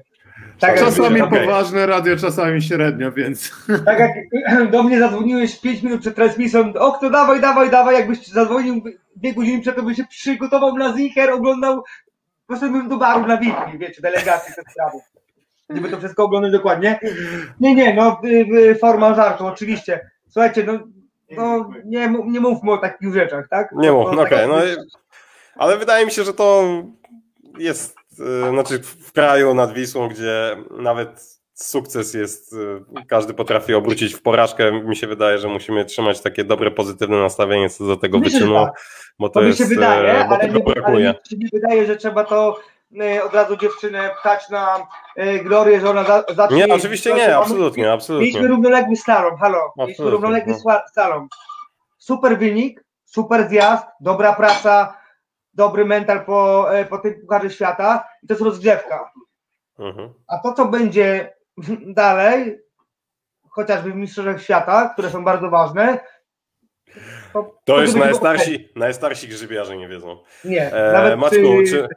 Tak 0.59 0.79
czasami 0.79 1.19
jak, 1.19 1.29
poważne 1.29 1.83
okay. 1.83 1.85
radio, 1.85 2.17
czasami 2.17 2.61
średnio, 2.61 3.11
więc. 3.11 3.51
Tak 3.85 3.99
jak 3.99 4.71
do 4.71 4.83
mnie 4.83 4.99
zadzwoniłeś 4.99 5.59
5 5.59 5.83
minut 5.83 6.01
przed 6.01 6.15
transmisją, 6.15 6.73
o 6.73 6.91
kto 6.91 7.09
dawaj, 7.09 7.41
dawaj, 7.41 7.69
dawaj, 7.69 7.95
jakbyś 7.95 8.27
zadzwonił 8.27 8.83
dwie 9.15 9.33
godziny 9.33 9.61
przed, 9.61 9.75
to 9.75 9.83
byś 9.83 9.97
się 9.97 10.05
przygotował 10.09 10.77
na 10.77 10.97
zicher, 10.97 11.29
oglądał, 11.29 11.83
poszedłbym 12.47 12.89
do 12.89 12.97
baru 12.97 13.27
na 13.27 13.37
Witki, 13.37 13.77
wiecie, 13.77 14.01
delegacji 14.01 14.53
te 14.55 14.61
sprawy 14.71 14.97
żeby 15.75 15.89
to 15.89 15.97
wszystko 15.97 16.23
oglądać 16.23 16.51
dokładnie. 16.51 16.99
Nie, 17.59 17.75
nie, 17.75 17.93
no 17.93 18.21
y, 18.25 18.29
y, 18.29 18.75
forma 18.75 19.15
żartu, 19.15 19.45
oczywiście. 19.45 20.09
Słuchajcie, 20.29 20.63
no, 20.63 20.79
no 21.37 21.69
nie, 21.85 22.13
nie 22.25 22.39
mówmy 22.39 22.71
o 22.71 22.77
takich 22.77 23.13
rzeczach, 23.13 23.47
tak? 23.49 23.71
Nie 23.71 23.91
mówmy, 23.91 24.21
okej, 24.21 24.45
okay, 24.45 24.47
no 24.47 24.83
ale 25.55 25.77
wydaje 25.77 26.05
mi 26.05 26.11
się, 26.11 26.23
że 26.23 26.33
to 26.33 26.63
jest, 27.57 27.97
y, 28.19 28.49
znaczy 28.49 28.79
w 28.79 29.11
kraju 29.11 29.53
nad 29.53 29.73
Wisłą, 29.73 30.07
gdzie 30.07 30.57
nawet 30.71 31.33
sukces 31.53 32.13
jest, 32.13 32.55
każdy 33.07 33.33
potrafi 33.33 33.73
obrócić 33.73 34.13
w 34.15 34.21
porażkę. 34.21 34.71
Mi 34.71 34.95
się 34.95 35.07
wydaje, 35.07 35.37
że 35.37 35.47
musimy 35.47 35.85
trzymać 35.85 36.21
takie 36.21 36.43
dobre, 36.43 36.71
pozytywne 36.71 37.17
nastawienie 37.17 37.69
co 37.69 37.85
do 37.85 37.97
tego 37.97 38.19
Myślę, 38.19 38.39
wyczynu, 38.39 38.55
tak. 38.55 38.73
bo 39.19 39.29
to, 39.29 39.39
to 39.39 39.45
jest, 39.45 39.59
mi 39.59 39.65
się 39.65 39.69
wydaje, 39.75 40.25
bo 40.29 40.35
ale 40.35 40.49
nie, 40.49 40.63
brakuje. 40.63 41.09
Ale 41.09 41.19
mi 41.19 41.29
się 41.29 41.37
nie 41.37 41.49
wydaje, 41.53 41.85
że 41.85 41.97
trzeba 41.97 42.23
to 42.23 42.59
E, 42.65 42.72
od 43.25 43.33
razu 43.33 43.57
dziewczynę 43.57 44.09
pchać 44.09 44.49
na 44.49 44.87
e, 45.15 45.39
glorię, 45.39 45.79
że 45.79 45.89
ona 45.89 46.03
za, 46.03 46.23
zacznie... 46.35 46.57
Nie, 46.57 46.73
oczywiście 46.73 47.13
nie, 47.13 47.37
absolutnie, 47.37 47.91
absolutnie. 47.91 48.27
Mieliśmy 48.27 48.47
równoległy 48.47 48.95
slalom, 48.95 49.37
halo, 49.37 49.73
mieliśmy 49.77 50.09
równoległy 50.09 50.53
no. 50.65 50.81
slalom. 50.93 51.27
Super 51.97 52.39
wynik, 52.39 52.83
super 53.05 53.49
zjazd, 53.49 53.85
dobra 53.99 54.33
praca, 54.33 54.97
dobry 55.53 55.85
mental 55.85 56.25
po, 56.25 56.73
e, 56.75 56.85
po 56.85 56.97
tym 56.97 57.21
Pucharze 57.21 57.49
Świata 57.49 58.07
i 58.23 58.27
to 58.27 58.33
jest 58.33 58.43
rozgrzewka. 58.43 59.11
Mhm. 59.79 60.13
A 60.27 60.37
to, 60.37 60.53
co 60.53 60.65
będzie 60.65 61.33
dalej, 62.01 62.59
chociażby 63.49 63.91
w 63.91 63.95
Mistrzostwach 63.95 64.41
Świata, 64.41 64.89
które 64.89 65.09
są 65.09 65.23
bardzo 65.23 65.49
ważne, 65.49 65.99
to, 67.33 67.55
to 67.65 67.81
już 67.81 67.93
najstarsi, 67.93 68.69
najstarsi 68.75 69.27
grzybiarze 69.27 69.77
nie 69.77 69.87
wiedzą. 69.87 70.17
Nie. 70.45 70.73
E, 70.73 71.17
Maczku, 71.17 71.37
czy, 71.69 71.87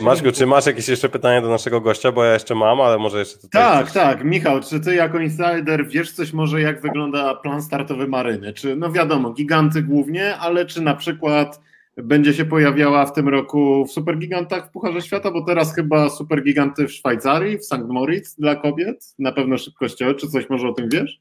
Maczku, 0.00 0.32
czy 0.32 0.46
masz 0.46 0.66
jakieś 0.66 0.88
jeszcze 0.88 1.08
pytanie 1.08 1.42
do 1.42 1.48
naszego 1.48 1.80
gościa, 1.80 2.12
bo 2.12 2.24
ja 2.24 2.32
jeszcze 2.32 2.54
mam, 2.54 2.80
ale 2.80 2.98
może 2.98 3.18
jeszcze 3.18 3.38
tutaj... 3.38 3.62
Tak, 3.62 3.84
coś... 3.84 3.94
tak. 3.94 4.24
Michał, 4.24 4.60
czy 4.60 4.80
ty 4.80 4.94
jako 4.94 5.18
insider 5.18 5.88
wiesz 5.88 6.12
coś 6.12 6.32
może 6.32 6.60
jak 6.60 6.80
wygląda 6.80 7.34
plan 7.34 7.62
startowy 7.62 8.08
Maryny? 8.08 8.52
Czy, 8.52 8.76
no 8.76 8.92
wiadomo, 8.92 9.30
giganty 9.30 9.82
głównie, 9.82 10.36
ale 10.36 10.66
czy 10.66 10.82
na 10.82 10.94
przykład 10.94 11.60
będzie 11.96 12.34
się 12.34 12.44
pojawiała 12.44 13.06
w 13.06 13.12
tym 13.12 13.28
roku 13.28 13.84
w 13.84 13.92
Supergigantach 13.92 14.68
w 14.68 14.70
Pucharze 14.70 15.02
Świata, 15.02 15.30
bo 15.30 15.44
teraz 15.44 15.74
chyba 15.74 16.08
Supergiganty 16.08 16.86
w 16.86 16.92
Szwajcarii, 16.92 17.58
w 17.58 17.64
St. 17.64 17.88
Moritz 17.88 18.36
dla 18.38 18.56
kobiet, 18.56 19.14
na 19.18 19.32
pewno 19.32 19.58
szybkościowe, 19.58 20.14
czy 20.14 20.28
coś 20.28 20.50
może 20.50 20.68
o 20.68 20.72
tym 20.72 20.88
wiesz? 20.88 21.20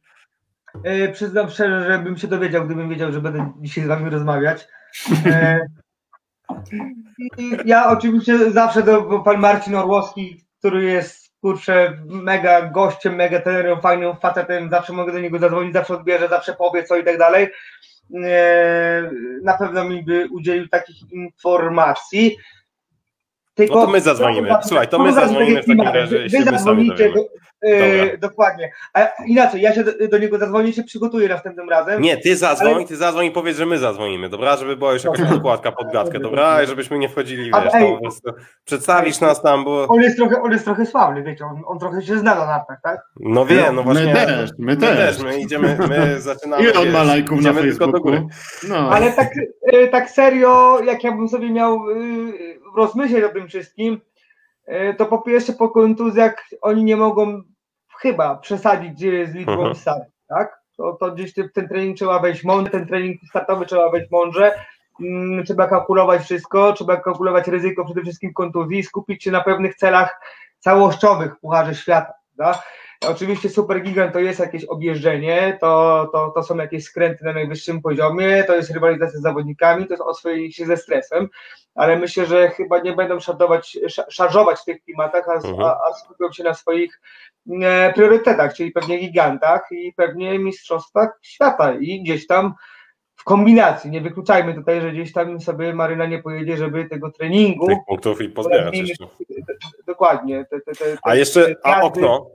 E, 0.83 1.07
przyznam 1.07 1.49
szczerze, 1.49 1.91
że 1.91 1.99
bym 1.99 2.17
się 2.17 2.27
dowiedział, 2.27 2.65
gdybym 2.65 2.89
wiedział, 2.89 3.11
że 3.11 3.21
będę 3.21 3.51
dzisiaj 3.61 3.83
z 3.83 3.87
wami 3.87 4.09
rozmawiać. 4.09 4.67
E, 5.25 5.67
ja 7.65 7.89
oczywiście 7.89 8.51
zawsze 8.51 8.83
do 8.83 9.19
pan 9.19 9.39
Marcin 9.39 9.75
Orłowski, 9.75 10.45
który 10.59 10.83
jest 10.83 11.27
kurczę 11.41 11.97
mega 12.05 12.61
gościem, 12.69 13.15
mega 13.15 13.41
trenerem, 13.41 13.81
fajnym 13.81 14.15
facetem, 14.15 14.69
zawsze 14.69 14.93
mogę 14.93 15.11
do 15.11 15.19
niego 15.19 15.39
zadzwonić, 15.39 15.73
zawsze 15.73 15.93
odbierze, 15.93 16.27
zawsze 16.27 16.53
powie 16.53 16.83
co 16.83 16.97
i 16.97 17.03
tak 17.03 17.17
dalej. 17.17 17.47
E, 18.23 19.11
na 19.43 19.57
pewno 19.57 19.83
mi 19.83 20.03
by 20.03 20.27
udzielił 20.31 20.67
takich 20.67 21.11
informacji. 21.11 22.37
Tylko, 23.53 23.75
no 23.75 23.85
to 23.85 23.91
my 23.91 24.01
zadzwonimy. 24.01 24.49
Słuchaj, 24.63 24.87
to 24.87 24.99
my 24.99 25.13
zadzwonimy 25.13 25.63
w 25.63 25.65
takim 25.65 25.81
razie. 25.81 26.17
Wy, 26.17 26.29
wy 26.29 26.43
zadzwonicie, 26.43 27.13
Yy, 27.63 28.17
dokładnie. 28.17 28.71
A 28.93 29.07
inaczej, 29.25 29.61
ja 29.61 29.73
się 29.73 29.83
do, 29.83 30.07
do, 30.07 30.17
niego 30.17 30.37
zadzwonię, 30.37 30.73
się 30.73 30.83
przygotuję 30.83 31.29
następnym 31.29 31.69
razem. 31.69 32.01
Nie, 32.01 32.17
ty 32.17 32.35
zadzwoń, 32.35 32.73
ale... 32.73 32.85
ty 32.85 32.95
zadzwoń 32.95 33.25
i 33.25 33.31
powiedz, 33.31 33.57
że 33.57 33.65
my 33.65 33.77
zadzwonimy, 33.77 34.29
dobra? 34.29 34.57
Żeby 34.57 34.77
była 34.77 34.93
już 34.93 35.03
jakaś 35.03 35.29
podkładka 35.29 35.71
pod 35.71 35.91
gadkę, 35.91 36.19
dobra? 36.19 36.63
I 36.63 36.67
żebyśmy 36.67 36.99
nie 36.99 37.09
wchodzili, 37.09 37.43
wiesz, 37.43 37.71
tam, 37.71 37.95
po 37.95 38.01
prostu 38.01 38.31
przedstawisz 38.65 39.19
nas 39.19 39.41
tam, 39.41 39.63
bo... 39.63 39.87
On 39.87 40.01
jest 40.01 40.17
trochę, 40.17 40.41
on 40.41 40.51
jest 40.51 40.65
trochę 40.65 40.85
sławny, 40.85 41.23
wiecie, 41.23 41.45
on, 41.45 41.61
on 41.65 41.79
trochę 41.79 42.01
się 42.01 42.19
zna 42.19 42.35
na 42.35 42.45
nartach, 42.45 42.79
tak? 42.83 42.99
No 43.19 43.45
wiem, 43.45 43.75
no 43.75 43.83
właśnie. 43.83 44.05
My 44.05 44.13
też, 44.13 44.51
my, 44.57 44.65
my 44.65 44.77
też. 44.77 45.19
My 45.19 45.39
idziemy, 45.39 45.77
my 45.89 46.21
zaczynamy, 46.21 46.63
Ile 46.63 46.73
on 46.73 46.89
ma 46.89 47.03
lajków 47.03 47.41
na 47.41 47.53
Facebooku? 47.53 48.11
No. 48.69 48.89
Ale 48.91 49.11
tak, 49.11 49.37
y, 49.73 49.87
tak 49.91 50.09
serio, 50.09 50.79
jak 50.85 51.03
ja 51.03 51.11
bym 51.11 51.27
sobie 51.27 51.49
miał 51.49 51.89
y, 51.89 52.59
rozmyśleć 52.75 53.23
o 53.23 53.29
tym 53.29 53.47
wszystkim, 53.47 54.01
to 54.97 55.05
po 55.05 55.21
pierwsze 55.21 55.53
po 55.53 55.69
kontuzjach 55.69 56.45
oni 56.61 56.83
nie 56.83 56.95
mogą 56.95 57.41
chyba 57.99 58.35
przesadzić 58.35 58.99
z 58.99 59.35
liczbą 59.35 59.51
mhm. 59.51 59.75
start, 59.75 60.03
tak? 60.27 60.61
To, 60.77 60.93
to 60.99 61.11
gdzieś 61.11 61.33
ten 61.33 61.67
trening 61.67 61.97
trzeba 61.97 62.19
wejść 62.19 62.43
mądrze, 62.43 62.71
ten 62.71 62.87
trening 62.87 63.21
startowy 63.29 63.65
trzeba 63.65 63.89
wejść 63.89 64.11
mądrze, 64.11 64.51
hmm, 64.97 65.45
trzeba 65.45 65.67
kalkulować 65.67 66.21
wszystko, 66.21 66.73
trzeba 66.73 66.97
kalkulować 66.97 67.47
ryzyko 67.47 67.85
przede 67.85 68.01
wszystkim 68.01 68.33
kontuzji, 68.33 68.83
skupić 68.83 69.23
się 69.23 69.31
na 69.31 69.41
pewnych 69.41 69.75
celach 69.75 70.21
całościowych 70.59 71.35
w 71.35 71.39
Pucharze 71.39 71.75
Świata, 71.75 72.13
tak? 72.37 72.63
Oczywiście 73.01 73.49
Super 73.49 73.81
Gigant 73.81 74.13
to 74.13 74.19
jest 74.19 74.39
jakieś 74.39 74.65
objeżdżenie, 74.65 75.57
to, 75.61 76.09
to, 76.11 76.31
to 76.35 76.43
są 76.43 76.57
jakieś 76.57 76.83
skręty 76.83 77.25
na 77.25 77.33
najwyższym 77.33 77.81
poziomie, 77.81 78.43
to 78.43 78.55
jest 78.55 78.71
rywalizacja 78.71 79.19
z 79.19 79.23
zawodnikami, 79.23 79.87
to 79.87 79.93
jest 79.93 80.03
oswojenie 80.03 80.51
się 80.51 80.65
ze 80.65 80.77
stresem, 80.77 81.29
ale 81.75 81.99
myślę, 81.99 82.25
że 82.25 82.49
chyba 82.49 82.79
nie 82.79 82.93
będą 82.93 83.19
szarżować, 83.19 83.77
szarżować 84.09 84.59
w 84.59 84.65
tych 84.65 84.83
klimatach, 84.83 85.29
a, 85.29 85.33
mhm. 85.33 85.59
a, 85.59 85.79
a 85.89 85.93
skupią 85.93 86.31
się 86.31 86.43
na 86.43 86.53
swoich 86.53 87.01
e, 87.61 87.93
priorytetach, 87.93 88.53
czyli 88.53 88.71
pewnie 88.71 88.97
gigantach 88.97 89.67
i 89.71 89.93
pewnie 89.93 90.39
mistrzostwach 90.39 91.19
świata 91.21 91.73
i 91.79 92.01
gdzieś 92.03 92.27
tam 92.27 92.53
w 93.15 93.23
kombinacji. 93.23 93.89
Nie 93.89 94.01
wykluczajmy 94.01 94.53
tutaj, 94.53 94.81
że 94.81 94.91
gdzieś 94.91 95.13
tam 95.13 95.41
sobie 95.41 95.73
Maryna 95.73 96.05
nie 96.05 96.23
pojedzie, 96.23 96.57
żeby 96.57 96.85
tego 96.85 97.11
treningu. 97.11 97.67
Tych 97.67 97.77
punktów 97.87 98.21
i 98.21 98.29
pozbierać 98.29 98.77
jeszcze. 98.77 99.07
Dokładnie. 99.87 100.45
Te, 100.49 100.61
te, 100.61 100.71
te, 100.71 100.97
a 101.03 101.15
jeszcze, 101.15 101.55
a 101.63 101.81
okno, 101.81 102.29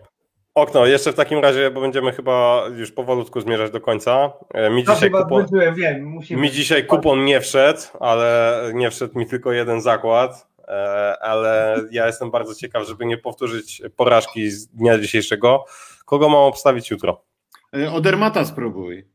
Okno, 0.55 0.87
jeszcze 0.87 1.12
w 1.12 1.15
takim 1.15 1.38
razie, 1.38 1.71
bo 1.71 1.81
będziemy 1.81 2.12
chyba 2.12 2.65
już 2.77 2.93
powolutku 2.93 3.41
zmierzać 3.41 3.71
do 3.71 3.81
końca. 3.81 4.33
E, 4.55 4.71
mi 4.71 4.85
dzisiaj, 4.85 5.11
kupon, 5.11 5.47
wiem, 5.75 6.19
mi 6.31 6.51
dzisiaj 6.51 6.87
kupon 6.87 7.25
nie 7.25 7.41
wszedł, 7.41 7.81
ale 8.01 8.62
nie 8.75 8.91
wszedł 8.91 9.19
mi 9.19 9.27
tylko 9.27 9.53
jeden 9.53 9.81
zakład, 9.81 10.49
e, 10.69 10.73
ale 11.23 11.77
ja 11.91 12.07
jestem 12.07 12.31
bardzo 12.31 12.55
ciekaw, 12.55 12.87
żeby 12.88 13.07
nie 13.07 13.19
powtórzyć 13.19 13.83
porażki 13.97 14.51
z 14.51 14.67
dnia 14.67 14.99
dzisiejszego. 14.99 15.65
Kogo 16.05 16.29
mam 16.29 16.41
obstawić 16.41 16.91
jutro? 16.91 17.23
E, 17.77 17.93
Odermata 17.93 18.45
spróbuj. 18.45 19.12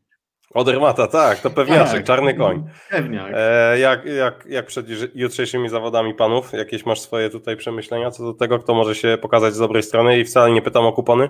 Odermata, 0.53 1.07
tak, 1.07 1.39
to 1.39 1.49
pewniaczek, 1.49 1.95
tak. 1.95 2.03
czarny 2.03 2.33
koń. 2.33 2.63
Pewniak. 2.89 3.31
E, 3.33 3.79
jak, 3.79 4.05
jak, 4.05 4.45
jak 4.49 4.65
przed 4.65 4.85
jutrzejszymi 5.15 5.69
zawodami 5.69 6.13
panów? 6.13 6.53
Jakieś 6.53 6.85
masz 6.85 7.01
swoje 7.01 7.29
tutaj 7.29 7.57
przemyślenia 7.57 8.11
co 8.11 8.23
do 8.23 8.33
tego, 8.33 8.59
kto 8.59 8.73
może 8.73 8.95
się 8.95 9.17
pokazać 9.21 9.53
z 9.53 9.59
dobrej 9.59 9.83
strony 9.83 10.19
i 10.19 10.25
wcale 10.25 10.51
nie 10.51 10.61
pytam 10.61 10.85
o 10.85 10.93
kupony? 10.93 11.29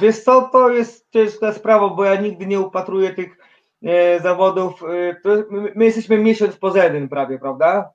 Wiesz 0.00 0.18
co, 0.18 0.48
to 0.52 0.70
jest 0.70 1.12
ciężka 1.12 1.52
sprawa, 1.52 1.88
bo 1.88 2.04
ja 2.04 2.20
nigdy 2.20 2.46
nie 2.46 2.60
upatruję 2.60 3.14
tych 3.14 3.38
e, 3.82 4.20
zawodów. 4.20 4.82
E, 4.82 5.16
my, 5.50 5.72
my, 5.74 5.84
jesteśmy 5.84 6.18
miesiąc 6.18 6.56
poza 6.56 6.84
jeden 6.84 7.08
prawie, 7.08 7.38
prawda? 7.38 7.90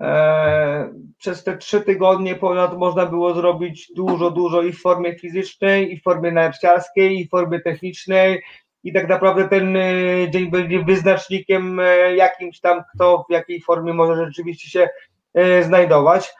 E, 0.00 0.94
przez 1.18 1.44
te 1.44 1.56
trzy 1.56 1.80
tygodnie 1.80 2.34
ponad 2.34 2.78
można 2.78 3.06
było 3.06 3.34
zrobić 3.34 3.92
dużo, 3.96 4.30
dużo 4.30 4.62
i 4.62 4.72
w 4.72 4.80
formie 4.80 5.18
fizycznej, 5.18 5.92
i 5.92 6.00
w 6.00 6.02
formie 6.02 6.32
narciarskiej, 6.32 7.20
i 7.20 7.26
w 7.26 7.30
formie 7.30 7.60
technicznej, 7.60 8.42
i 8.86 8.92
tak 8.92 9.08
naprawdę 9.08 9.48
ten 9.48 9.76
e, 9.76 9.82
dzień 10.30 10.50
będzie 10.50 10.84
wyznacznikiem 10.84 11.80
e, 11.80 12.16
jakimś 12.16 12.60
tam, 12.60 12.82
kto 12.94 13.24
w 13.28 13.32
jakiej 13.32 13.60
formie 13.60 13.92
może 13.92 14.24
rzeczywiście 14.24 14.70
się 14.70 14.88
e, 15.34 15.62
znajdować. 15.62 16.34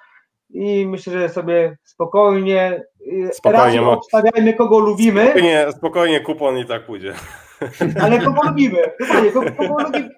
I 0.51 0.87
myślę, 0.87 1.13
że 1.13 1.29
sobie 1.29 1.77
spokojnie, 1.85 2.83
spokojnie 3.33 3.83
obstawiajmy 3.83 4.55
kogo 4.55 4.79
lubimy. 4.79 5.25
Spokojnie, 5.25 5.67
spokojnie 5.73 6.21
kupon 6.21 6.59
i 6.59 6.67
tak 6.67 6.87
pójdzie. 6.87 7.15
Ale 8.03 8.19
kogo 8.19 8.41
lubimy? 8.49 8.79
Dokładnie, 9.01 9.31
kogo, 9.31 9.53
kogo 9.53 9.83
lubimy. 9.83 10.11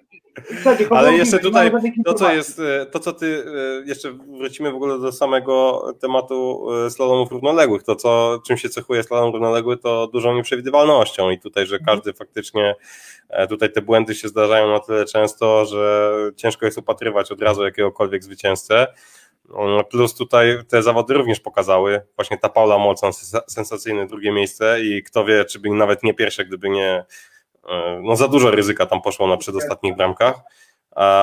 Ale 0.89 1.13
jeszcze 1.13 1.39
tutaj 1.39 1.71
to, 2.05 2.13
co 2.13 2.33
jest, 2.33 2.59
e, 2.59 2.85
to 2.85 2.99
co 2.99 3.13
ty, 3.13 3.45
e, 3.83 3.89
jeszcze 3.89 4.11
wrócimy 4.11 4.71
w 4.71 4.75
ogóle 4.75 4.99
do 4.99 5.11
samego 5.11 5.83
tematu 6.01 6.67
e, 6.85 6.89
slalomów 6.89 7.31
równoległych. 7.31 7.83
To, 7.83 7.95
co, 7.95 8.41
czym 8.47 8.57
się 8.57 8.69
cechuje 8.69 9.03
slalom 9.03 9.33
równoległy, 9.33 9.77
to 9.77 10.07
dużą 10.07 10.35
nieprzewidywalnością 10.35 11.29
i 11.29 11.39
tutaj, 11.39 11.67
że 11.67 11.75
mhm. 11.75 11.97
każdy 11.97 12.13
faktycznie, 12.13 12.75
tutaj 13.49 13.71
te 13.71 13.81
błędy 13.81 14.15
się 14.15 14.27
zdarzają 14.27 14.71
na 14.71 14.79
tyle 14.79 15.05
często, 15.05 15.65
że 15.65 16.11
ciężko 16.35 16.65
jest 16.65 16.77
upatrywać 16.77 17.31
od 17.31 17.41
razu 17.41 17.63
jakiegokolwiek 17.63 18.23
zwycięzcę. 18.23 18.87
Plus 19.89 20.15
tutaj 20.15 20.57
te 20.67 20.83
zawody 20.83 21.13
również 21.13 21.39
pokazały, 21.39 22.01
właśnie 22.15 22.37
ta 22.37 22.49
Paula 22.49 22.77
Molcan, 22.77 23.13
sensacyjne 23.47 24.07
drugie 24.07 24.31
miejsce 24.31 24.81
i 24.81 25.03
kto 25.03 25.25
wie, 25.25 25.45
czy 25.45 25.59
by 25.59 25.69
nawet 25.69 26.03
nie 26.03 26.13
pierwsze, 26.13 26.45
gdyby 26.45 26.69
nie 26.69 27.05
no 28.01 28.15
za 28.15 28.27
dużo 28.27 28.51
ryzyka 28.51 28.85
tam 28.85 29.01
poszło 29.01 29.27
na 29.27 29.37
przedostatnich 29.37 29.95
bramkach, 29.95 30.35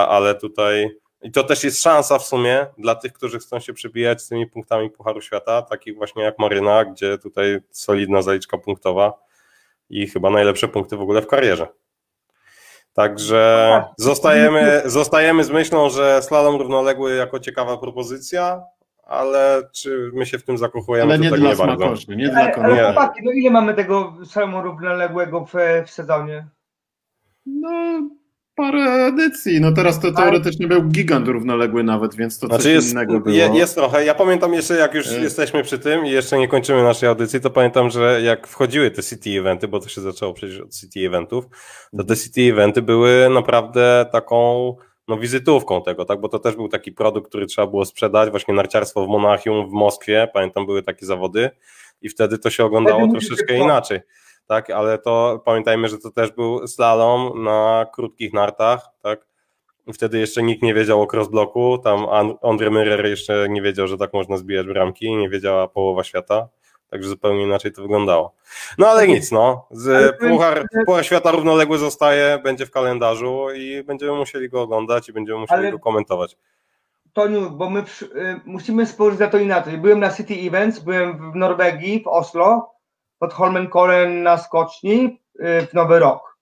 ale 0.09 0.35
tutaj 0.35 0.91
i 1.23 1.31
to 1.31 1.45
też 1.45 1.65
jest 1.65 1.83
szansa 1.83 2.19
w 2.19 2.27
sumie 2.27 2.67
dla 2.79 2.95
tych, 2.95 3.13
którzy 3.13 3.39
chcą 3.39 3.61
się 3.61 3.73
przebijać 3.73 4.23
z 4.23 4.29
tymi 4.29 4.47
punktami 4.47 4.91
Pucharu 4.91 5.21
Świata, 5.21 5.63
takich 5.63 5.97
właśnie 5.97 6.23
jak 6.23 6.39
Maryna, 6.39 6.85
gdzie 6.85 7.19
tutaj 7.19 7.61
solidna 7.71 8.23
zaliczka 8.23 8.59
punktowa 8.59 9.13
i 9.91 10.07
chyba 10.07 10.31
najlepsze 10.31 10.69
punkty 10.69 10.97
w 10.97 11.01
ogóle 11.01 11.23
w 11.23 11.27
karierze. 11.27 11.69
Także 12.93 13.85
zostajemy, 13.97 14.83
zostajemy 14.85 15.45
z 15.45 15.51
myślą, 15.51 15.91
że 15.91 16.23
slalom 16.23 16.57
równoległy 16.57 17.15
jako 17.15 17.41
ciekawa 17.41 17.79
propozycja, 17.79 18.63
ale 19.07 19.63
czy 19.73 20.11
my 20.15 20.27
się 20.27 20.39
w 20.39 20.45
tym 20.45 20.59
zakochujemy? 20.59 21.13
Ale 21.13 21.19
nie 21.19 21.31
tak 21.31 21.41
dla 21.41 21.51
nie 21.51 21.57
smakoszy, 21.57 22.17
nie 22.17 22.29
dla 22.29 22.41
Ale, 22.41 22.55
ale 22.55 22.85
chłopaki, 22.85 23.21
no 23.25 23.33
ile 23.33 23.51
mamy 23.51 23.75
tego 23.75 24.17
salmu 24.25 24.63
równoległego 24.63 25.47
w, 25.47 25.53
w 25.87 25.91
sezonie? 25.91 26.47
No, 27.47 27.71
parę 28.55 28.81
edycji. 28.83 29.61
No 29.61 29.73
teraz 29.73 30.01
to 30.01 30.13
teoretycznie 30.13 30.67
był 30.67 30.83
gigant 30.83 31.29
równoległy 31.29 31.85
nawet, 31.85 32.15
więc 32.15 32.39
to 32.39 32.47
znaczy 32.47 32.63
coś 32.63 32.73
jest, 32.73 32.91
innego 32.91 33.21
było. 33.21 33.37
Jest 33.37 33.75
trochę. 33.75 34.05
Ja 34.05 34.15
pamiętam 34.15 34.55
jeszcze, 34.55 34.75
jak 34.75 34.95
już 34.95 35.07
jest. 35.07 35.23
jesteśmy 35.23 35.63
przy 35.63 35.79
tym 35.79 36.07
i 36.07 36.11
jeszcze 36.11 36.39
nie 36.39 36.49
kończymy 36.49 36.83
naszej 36.83 37.09
audycji, 37.09 37.41
to 37.41 37.51
pamiętam, 37.51 37.91
że 37.91 38.23
jak 38.23 38.47
wchodziły 38.47 38.91
te 38.91 39.03
city 39.03 39.31
eventy, 39.31 39.69
bo 39.69 39.81
to 39.81 39.89
się 39.89 40.01
zaczęło 40.01 40.33
przecież 40.33 40.61
od 40.61 40.75
city 40.75 41.07
eventów, 41.07 41.45
to 41.97 42.05
te 42.05 42.17
city 42.17 42.41
eventy 42.41 42.83
były 42.83 43.31
naprawdę 43.31 44.07
taką 44.13 44.77
no, 45.09 45.17
wizytówką 45.19 45.83
tego, 45.83 46.05
tak, 46.05 46.21
bo 46.21 46.29
to 46.29 46.39
też 46.39 46.57
był 46.57 46.69
taki 46.69 46.93
produkt, 46.93 47.29
który 47.29 47.47
trzeba 47.47 47.67
było 47.67 47.85
sprzedać, 47.85 48.31
właśnie 48.31 48.55
narciarstwo 48.55 49.07
w 49.07 49.09
Monachium, 49.09 49.71
w 49.71 49.73
Moskwie, 49.73 50.29
pamiętam 50.35 50.67
były 50.67 50.83
takie 50.83 51.07
zawody 51.07 51.51
i 52.03 52.09
wtedy 52.09 52.39
to 52.39 52.51
się 52.51 52.65
oglądało 52.65 53.09
troszeczkę 53.13 53.59
inaczej, 53.59 54.01
tak, 54.47 54.71
ale 54.71 54.99
to 54.99 55.43
pamiętajmy, 55.45 55.89
że 55.89 55.99
to 55.99 56.11
też 56.11 56.33
był 56.33 56.67
slalom 56.67 57.45
na 57.45 57.87
krótkich 57.95 58.33
nartach, 58.33 58.89
tak, 59.03 59.27
wtedy 59.95 60.19
jeszcze 60.19 60.43
nikt 60.43 60.63
nie 60.63 60.75
wiedział 60.75 61.03
o 61.03 61.07
crossbloku, 61.13 61.79
tam 61.79 62.07
Andre 62.43 62.71
Müller 62.71 63.07
jeszcze 63.07 63.47
nie 63.49 63.63
wiedział, 63.63 63.87
że 63.87 63.99
tak 63.99 64.13
można 64.13 64.37
zbijać 64.37 64.67
bramki, 64.67 65.17
nie 65.17 65.29
wiedziała 65.29 65.69
połowa 65.69 66.05
świata, 66.05 66.49
Także 66.91 67.09
zupełnie 67.09 67.43
inaczej 67.43 67.73
to 67.73 67.83
wyglądało. 67.83 68.35
No 68.79 68.89
ale 68.89 69.09
nic, 69.09 69.33
no. 69.33 69.67
Z 69.71 70.17
Puchar, 70.19 70.67
Puchar 70.87 71.05
Świata 71.05 71.31
równoległy 71.31 71.79
zostaje, 71.79 72.39
będzie 72.45 72.67
w 72.67 72.71
kalendarzu 72.71 73.47
i 73.55 73.83
będziemy 73.85 74.13
musieli 74.13 74.49
go 74.49 74.63
oglądać 74.63 75.09
i 75.09 75.13
będziemy 75.13 75.39
musieli 75.39 75.61
ale... 75.61 75.73
go 75.73 75.79
komentować. 75.79 76.37
Toniu, 77.13 77.51
bo 77.51 77.71
my 77.71 77.83
przy, 77.83 78.05
y, 78.05 78.41
musimy 78.45 78.87
spojrzeć 78.87 79.21
na 79.21 79.29
to 79.29 79.39
inaczej. 79.39 79.79
Byłem 79.79 80.01
na 80.01 80.11
City 80.11 80.35
Events, 80.35 80.79
byłem 80.79 81.33
w 81.33 81.37
Norwegii, 81.37 82.03
w 82.03 82.07
Oslo, 82.07 82.75
pod 83.19 83.33
Holmenkollen 83.33 84.23
na 84.23 84.39
skoczni 84.39 85.21
y, 85.41 85.67
w 85.67 85.75
Nowy 85.75 85.99
Rok. 85.99 86.39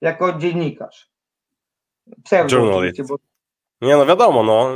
Jako 0.00 0.32
dziennikarz. 0.32 1.10
Pseudo 2.24 2.80
bo... 3.08 3.16
Nie 3.80 3.96
no 3.96 4.06
wiadomo, 4.06 4.42
no. 4.42 4.70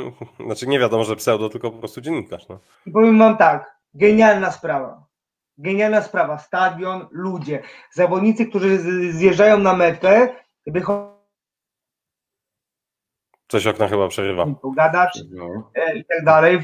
Znaczy 0.46 0.66
nie 0.66 0.79
wiadomo, 0.79 1.05
że 1.05 1.16
pseudo, 1.16 1.49
tylko 1.49 1.70
po 1.70 1.79
prostu 1.79 2.01
dziennikarz. 2.01 2.49
No. 2.49 2.59
I 2.87 2.90
powiem 2.90 3.18
wam 3.18 3.37
tak, 3.37 3.79
Genialna 3.94 4.53
sprawa. 4.53 5.07
Genialna 5.59 6.03
sprawa. 6.03 6.38
Stadion, 6.38 7.07
ludzie. 7.11 7.62
Zawodnicy, 7.92 8.46
którzy 8.46 8.79
zjeżdżają 9.12 9.59
na 9.59 9.72
metę, 9.72 10.35
wychodzą. 10.66 11.20
Coś 13.48 13.66
okna 13.66 13.88
chyba 13.88 14.09
przerywa. 14.09 14.46
Pogadać 14.62 15.20
no. 15.31 15.70
E, 15.74 15.96
i 15.96 16.05
tak 16.05 16.24
dalej. 16.24 16.61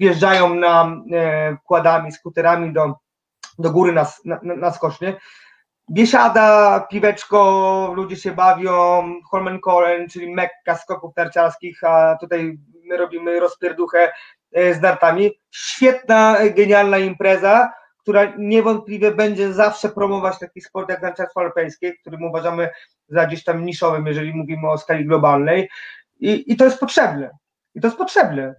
Wjeżdżają 0.00 0.54
na 0.54 0.96
e, 1.12 1.56
kładami, 1.64 2.12
skuterami 2.12 2.72
do, 2.72 2.94
do 3.58 3.70
góry 3.70 3.92
na, 3.92 4.06
na, 4.24 4.40
na 4.42 4.70
skocznie. 4.70 5.16
Biesiada, 5.90 6.80
piweczko, 6.90 7.92
ludzie 7.96 8.16
się 8.16 8.32
bawią, 8.32 9.04
Holmenkollen, 9.30 10.08
czyli 10.08 10.34
mekka 10.34 10.76
skoków 10.76 11.14
tarciarskich, 11.14 11.84
a 11.84 12.16
tutaj 12.20 12.58
my 12.84 12.96
robimy 12.96 13.40
rozpierduchę 13.40 14.12
z 14.54 14.80
nartami. 14.80 15.30
Świetna, 15.50 16.36
genialna 16.56 16.98
impreza, 16.98 17.72
która 17.98 18.32
niewątpliwie 18.38 19.12
będzie 19.12 19.52
zawsze 19.52 19.88
promować 19.88 20.38
taki 20.38 20.60
sport 20.60 20.88
jak 20.88 21.02
narciarstwo 21.02 21.40
alpejskie, 21.40 21.92
którym 21.92 22.22
uważamy 22.22 22.68
za 23.08 23.26
gdzieś 23.26 23.44
tam 23.44 23.64
niszowym, 23.64 24.06
jeżeli 24.06 24.34
mówimy 24.34 24.70
o 24.70 24.78
skali 24.78 25.06
globalnej. 25.06 25.68
I, 26.20 26.52
i 26.52 26.56
to 26.56 26.64
jest 26.64 26.80
potrzebne. 26.80 27.30
I 27.74 27.80
to 27.80 27.86
jest 27.86 27.98
potrzebne. 27.98 28.54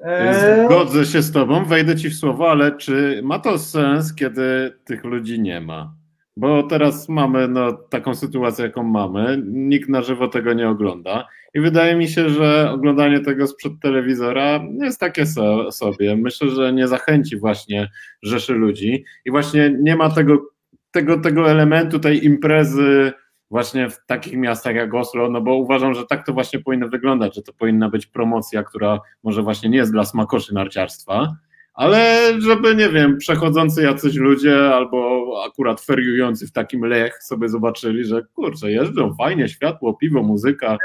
E, 0.00 0.64
Zgodzę 0.66 1.04
się 1.04 1.22
z 1.22 1.32
Tobą, 1.32 1.64
wejdę 1.64 1.96
Ci 1.96 2.10
w 2.10 2.14
słowo, 2.14 2.50
ale 2.50 2.76
czy 2.76 3.20
ma 3.24 3.38
to 3.38 3.58
sens, 3.58 4.14
kiedy 4.14 4.78
tych 4.84 5.04
ludzi 5.04 5.40
nie 5.40 5.60
ma? 5.60 5.94
Bo 6.36 6.62
teraz 6.62 7.08
mamy 7.08 7.48
no, 7.48 7.72
taką 7.72 8.14
sytuację, 8.14 8.64
jaką 8.64 8.82
mamy, 8.82 9.42
nikt 9.46 9.88
na 9.88 10.02
żywo 10.02 10.28
tego 10.28 10.52
nie 10.52 10.68
ogląda 10.68 11.28
i 11.54 11.60
wydaje 11.60 11.96
mi 11.96 12.08
się, 12.08 12.28
że 12.28 12.70
oglądanie 12.70 13.20
tego 13.20 13.46
sprzed 13.46 13.72
telewizora 13.82 14.60
jest 14.80 15.00
takie 15.00 15.26
so, 15.26 15.72
sobie. 15.72 16.16
Myślę, 16.16 16.48
że 16.48 16.72
nie 16.72 16.88
zachęci 16.88 17.36
właśnie 17.36 17.90
rzeszy 18.22 18.52
ludzi 18.52 19.04
i 19.24 19.30
właśnie 19.30 19.76
nie 19.80 19.96
ma 19.96 20.10
tego, 20.10 20.46
tego, 20.90 21.20
tego 21.20 21.50
elementu, 21.50 21.98
tej 21.98 22.24
imprezy 22.24 23.12
właśnie 23.50 23.90
w 23.90 24.06
takich 24.06 24.36
miastach 24.36 24.74
jak 24.74 24.94
Oslo, 24.94 25.30
no 25.30 25.40
bo 25.40 25.56
uważam, 25.56 25.94
że 25.94 26.06
tak 26.06 26.26
to 26.26 26.32
właśnie 26.32 26.60
powinno 26.60 26.88
wyglądać, 26.88 27.34
że 27.34 27.42
to 27.42 27.52
powinna 27.52 27.88
być 27.88 28.06
promocja, 28.06 28.62
która 28.62 29.00
może 29.22 29.42
właśnie 29.42 29.68
nie 29.68 29.78
jest 29.78 29.92
dla 29.92 30.04
smakoszy 30.04 30.54
narciarstwa, 30.54 31.36
ale 31.74 32.32
żeby, 32.40 32.76
nie 32.76 32.88
wiem, 32.88 33.18
przechodzący 33.18 33.82
jacyś 33.82 34.14
ludzie 34.14 34.74
albo 34.74 35.26
akurat 35.46 35.80
feriujący 35.80 36.46
w 36.46 36.52
takim 36.52 36.84
lech 36.84 37.22
sobie 37.22 37.48
zobaczyli, 37.48 38.04
że 38.04 38.22
kurczę, 38.34 38.70
jeżdżą 38.70 39.14
fajnie, 39.14 39.48
światło, 39.48 39.94
piwo, 39.94 40.22
muzyka. 40.22 40.76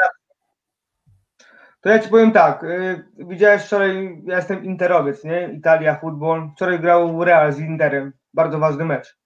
To 1.81 1.89
ja 1.89 1.99
ci 1.99 2.09
powiem 2.09 2.31
tak, 2.31 2.63
y, 2.63 3.05
widziałeś 3.17 3.61
wczoraj, 3.61 4.21
ja 4.25 4.35
jestem 4.35 4.63
interowiec, 4.63 5.23
nie? 5.23 5.49
Italia, 5.53 5.95
futbol. 5.95 6.49
Wczoraj 6.55 6.79
grał 6.79 7.23
Real 7.23 7.53
z 7.53 7.59
Interem, 7.59 8.13
bardzo 8.33 8.59
ważny 8.59 8.85
mecz. 8.85 9.17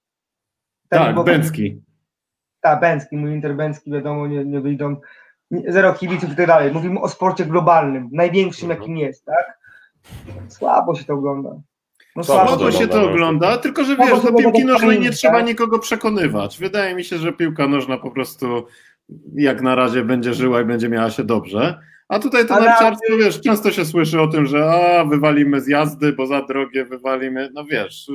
Ten 0.89 0.99
tak, 0.99 1.25
Bęcki. 1.25 1.81
Tak, 2.61 2.79
Bęcki, 2.79 3.17
mój 3.17 3.31
Inter 3.31 3.55
Bęcki, 3.55 3.91
wiadomo, 3.91 4.27
nie, 4.27 4.45
nie 4.45 4.61
wyjdą. 4.61 4.95
Zero 5.67 5.93
kibiców 5.93 6.31
i 6.31 6.35
tak 6.35 6.47
dalej. 6.47 6.71
Mówimy 6.71 6.99
o 6.99 7.09
sporcie 7.09 7.45
globalnym, 7.45 8.09
największym 8.11 8.71
mhm. 8.71 8.81
jakim 8.81 8.97
jest, 8.97 9.25
tak? 9.25 9.59
Słabo 10.47 10.95
się 10.95 11.05
to 11.05 11.13
ogląda. 11.13 11.49
No 12.15 12.23
słabo, 12.23 12.47
słabo 12.47 12.71
się 12.71 12.87
to 12.87 13.09
ogląda, 13.09 13.57
tylko 13.57 13.83
że 13.83 13.97
wiesz, 13.97 14.23
do 14.23 14.33
piłki 14.33 14.65
nożnej 14.65 14.99
nie 14.99 15.11
trzeba 15.11 15.37
tak? 15.37 15.47
nikogo 15.47 15.79
przekonywać. 15.79 16.57
Wydaje 16.57 16.95
mi 16.95 17.03
się, 17.03 17.17
że 17.17 17.33
piłka 17.33 17.67
nożna 17.67 17.97
po 17.97 18.11
prostu 18.11 18.65
jak 19.33 19.61
na 19.61 19.75
razie 19.75 20.03
będzie 20.03 20.33
żyła 20.33 20.61
i 20.61 20.65
będzie 20.65 20.89
miała 20.89 21.09
się 21.09 21.23
dobrze. 21.23 21.79
A 22.11 22.19
tutaj 22.19 22.47
to 22.47 22.59
narciarstwo, 22.59 23.17
wiesz, 23.17 23.41
często 23.41 23.71
się 23.71 23.85
słyszy 23.85 24.21
o 24.21 24.27
tym, 24.27 24.45
że 24.45 24.65
a, 24.65 25.05
wywalimy 25.05 25.61
z 25.61 25.67
jazdy, 25.67 26.13
bo 26.13 26.27
za 26.27 26.41
drogie 26.41 26.85
wywalimy, 26.85 27.49
no 27.53 27.65
wiesz... 27.65 28.07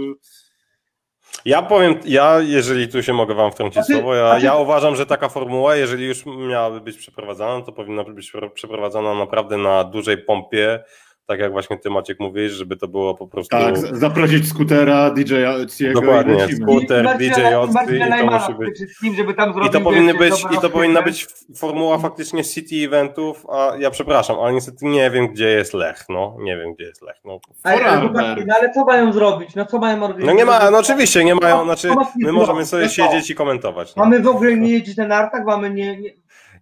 Ja 1.45 1.63
powiem, 1.63 1.95
ja 2.05 2.41
jeżeli 2.41 2.89
tu 2.89 3.03
się 3.03 3.13
mogę 3.13 3.35
wam 3.35 3.53
wtrącić 3.53 3.75
znaczy, 3.75 3.93
słowo, 3.93 4.15
ja, 4.15 4.27
znaczy... 4.27 4.45
ja 4.45 4.55
uważam, 4.55 4.97
że 4.97 5.07
taka 5.07 5.29
formuła, 5.29 5.77
jeżeli 5.77 6.07
już 6.07 6.27
miałaby 6.27 6.81
być 6.81 6.97
przeprowadzana, 6.97 7.63
to 7.63 7.73
powinna 7.73 8.05
być 8.05 8.33
przeprowadzana 8.55 9.15
naprawdę 9.15 9.57
na 9.57 9.85
dużej 9.85 10.19
pompie, 10.19 10.85
tak 11.27 11.41
jak 11.41 11.53
właśnie 11.53 11.79
ty 11.79 11.91
Maciek 11.91 12.21
mówisz, 12.21 12.53
żeby 12.53 12.77
to 12.77 12.89
było 12.89 13.15
po 13.15 13.27
prostu... 13.27 13.57
Tak, 13.57 13.79
zaprosić 13.79 14.49
skutera, 14.49 15.11
DJ 15.11 15.45
Ociego 15.45 16.01
Dokładnie, 16.01 16.49
skuter, 16.57 17.19
DJ 17.19 17.55
Ocy 17.55 17.97
i 17.97 18.01
to 18.01 18.27
musi 18.27 18.55
być... 18.55 19.17
Żeby 19.17 19.35
tam 19.35 19.55
I 19.67 19.71
to, 19.71 19.81
powinny 19.81 20.15
być, 20.15 20.45
i 20.57 20.61
to 20.61 20.71
powinna 20.71 21.03
być 21.03 21.27
formuła 21.57 21.99
faktycznie 21.99 22.45
city 22.45 22.77
eventów, 22.77 23.47
a 23.49 23.73
ja 23.79 23.91
przepraszam, 23.91 24.37
ale 24.39 24.53
niestety 24.53 24.87
nie 24.87 25.11
wiem, 25.11 25.29
gdzie 25.29 25.49
jest 25.49 25.75
Lech, 25.75 26.05
no, 26.09 26.37
nie 26.39 26.57
wiem, 26.57 26.75
gdzie 26.75 26.85
jest 26.85 27.03
Lech, 27.03 27.17
no. 27.25 27.41
Ale, 27.63 27.85
ale, 27.85 28.11
no, 28.47 28.55
ale 28.61 28.73
co 28.75 28.85
mają 28.85 29.13
zrobić, 29.13 29.55
no 29.55 29.67
co 29.67 29.79
mają 29.79 29.95
organizować? 29.95 30.27
No 30.27 30.33
nie 30.33 30.45
ma, 30.45 30.71
no 30.71 30.79
oczywiście, 30.79 31.25
nie 31.25 31.35
mają, 31.35 31.65
znaczy 31.65 31.89
my 32.17 32.33
możemy 32.33 32.67
sobie 32.67 32.89
siedzieć 32.89 33.31
i 33.31 33.35
komentować. 33.35 33.97
No. 33.97 34.05
Mamy 34.05 34.21
w 34.21 34.29
ogóle 34.29 34.57
nie 34.57 34.71
jeździć 34.71 34.97
na 34.97 35.07
nartach, 35.07 35.45
mamy 35.45 35.71
nie, 35.71 35.97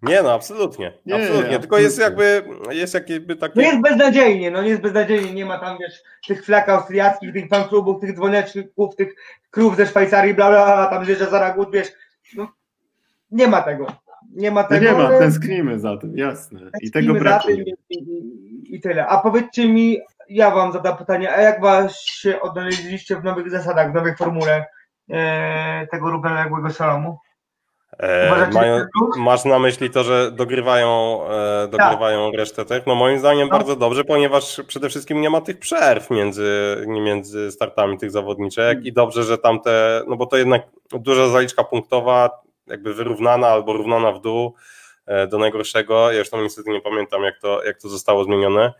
nie 0.04 0.14
nie, 0.14 0.22
no 0.22 0.32
absolutnie. 0.32 0.92
Nie, 1.06 1.14
absolutnie. 1.14 1.50
Nie, 1.50 1.58
Tylko 1.58 1.78
jest 1.78 1.98
jakby, 1.98 2.44
jest 2.70 2.94
jakby 2.94 3.36
takie. 3.36 3.52
No 3.56 3.62
jest 3.62 3.80
beznadziejnie, 3.80 4.50
no 4.50 4.62
jest 4.62 4.80
beznadziejnie. 4.82 5.34
Nie 5.34 5.46
ma 5.46 5.58
tam 5.58 5.78
wiesz 5.78 6.02
tych 6.26 6.44
flag 6.44 6.68
austriackich, 6.68 7.32
tych 7.32 7.48
fanklubów, 7.48 8.00
tych 8.00 8.14
dzwoneczków, 8.16 8.96
tych 8.96 9.14
krów 9.50 9.76
ze 9.76 9.86
Szwajcarii, 9.86 10.34
bla 10.34 10.48
bla, 10.48 10.64
bla 10.64 10.86
tam 10.86 11.04
że 11.04 11.16
Zaragut, 11.16 11.72
wiesz. 11.72 11.88
No, 12.36 12.48
nie 13.30 13.48
ma 13.48 13.62
tego. 13.62 13.86
Nie 14.30 14.50
ma 14.50 14.62
no 14.62 14.68
tego. 14.68 14.92
No 14.92 14.92
nie 14.92 15.08
ma, 15.08 15.18
tęsknimy 15.18 15.80
za 15.80 15.96
tym, 15.96 16.18
jasne. 16.18 16.60
I 16.80 16.90
tego 16.90 17.14
brakuje. 17.14 17.64
I, 17.90 17.94
i, 17.94 18.76
I 18.76 18.80
tyle. 18.80 19.06
A 19.06 19.20
powiedzcie 19.20 19.68
mi, 19.68 19.98
ja 20.28 20.50
wam 20.50 20.72
zadam 20.72 20.96
pytanie, 20.96 21.32
a 21.32 21.40
jak 21.40 21.60
was 21.60 22.00
się 22.00 22.40
odnaleźliście 22.40 23.16
w 23.16 23.24
nowych 23.24 23.50
zasadach, 23.50 23.90
w 23.90 23.94
nowej 23.94 24.16
formule 24.16 24.66
e, 25.10 25.86
tego 25.86 26.10
równoległego 26.10 26.70
salomu? 26.70 27.18
E, 27.98 28.50
mają, 28.52 28.86
masz 29.16 29.44
na 29.44 29.58
myśli 29.58 29.90
to, 29.90 30.04
że 30.04 30.30
dogrywają, 30.30 31.20
e, 31.28 31.68
dogrywają 31.68 32.30
tak. 32.30 32.38
resztę 32.38 32.64
tych? 32.64 32.86
No 32.86 32.94
moim 32.94 33.18
zdaniem 33.18 33.48
no. 33.48 33.58
bardzo 33.58 33.76
dobrze, 33.76 34.04
ponieważ 34.04 34.60
przede 34.66 34.88
wszystkim 34.88 35.20
nie 35.20 35.30
ma 35.30 35.40
tych 35.40 35.58
przerw 35.58 36.10
między, 36.10 36.76
między 36.86 37.52
startami 37.52 37.98
tych 37.98 38.10
zawodniczek 38.10 38.84
i 38.84 38.92
dobrze, 38.92 39.24
że 39.24 39.38
tamte, 39.38 40.02
no 40.08 40.16
bo 40.16 40.26
to 40.26 40.36
jednak 40.36 40.62
duża 40.92 41.28
zaliczka 41.28 41.64
punktowa, 41.64 42.30
jakby 42.66 42.94
wyrównana 42.94 43.48
albo 43.48 43.72
równana 43.72 44.12
w 44.12 44.20
dół 44.20 44.54
e, 45.06 45.26
do 45.26 45.38
najgorszego. 45.38 46.10
Ja 46.10 46.16
zresztą 46.16 46.42
niestety 46.42 46.70
nie 46.70 46.80
pamiętam, 46.80 47.22
jak 47.22 47.38
to, 47.38 47.64
jak 47.64 47.80
to 47.80 47.88
zostało 47.88 48.24
zmienione. 48.24 48.72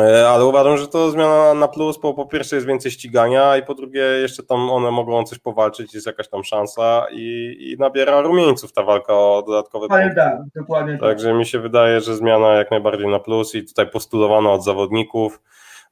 E, 0.00 0.28
ale 0.28 0.44
uważam, 0.44 0.76
że 0.76 0.88
to 0.88 1.10
zmiana 1.10 1.54
na 1.54 1.68
plus, 1.68 1.98
bo 1.98 2.14
po 2.14 2.26
pierwsze 2.26 2.56
jest 2.56 2.68
więcej 2.68 2.92
ścigania 2.92 3.56
i 3.56 3.62
po 3.62 3.74
drugie 3.74 4.00
jeszcze 4.00 4.42
tam 4.42 4.70
one 4.70 4.90
mogą 4.90 5.24
coś 5.24 5.38
powalczyć, 5.38 5.94
jest 5.94 6.06
jakaś 6.06 6.28
tam 6.28 6.44
szansa 6.44 7.06
i, 7.12 7.56
i 7.60 7.76
nabiera 7.78 8.20
rumieńców 8.20 8.72
ta 8.72 8.82
walka 8.82 9.14
o 9.14 9.42
dodatkowe 9.46 9.88
punkty. 9.88 10.14
Tak, 10.14 10.38
dokładnie. 10.56 10.92
Tak. 10.92 11.00
Także 11.00 11.28
tak. 11.28 11.36
mi 11.38 11.46
się 11.46 11.58
wydaje, 11.58 12.00
że 12.00 12.16
zmiana 12.16 12.48
jak 12.48 12.70
najbardziej 12.70 13.08
na 13.08 13.18
plus 13.18 13.54
i 13.54 13.64
tutaj 13.64 13.90
postulowana 13.90 14.52
od 14.52 14.64
zawodników 14.64 15.40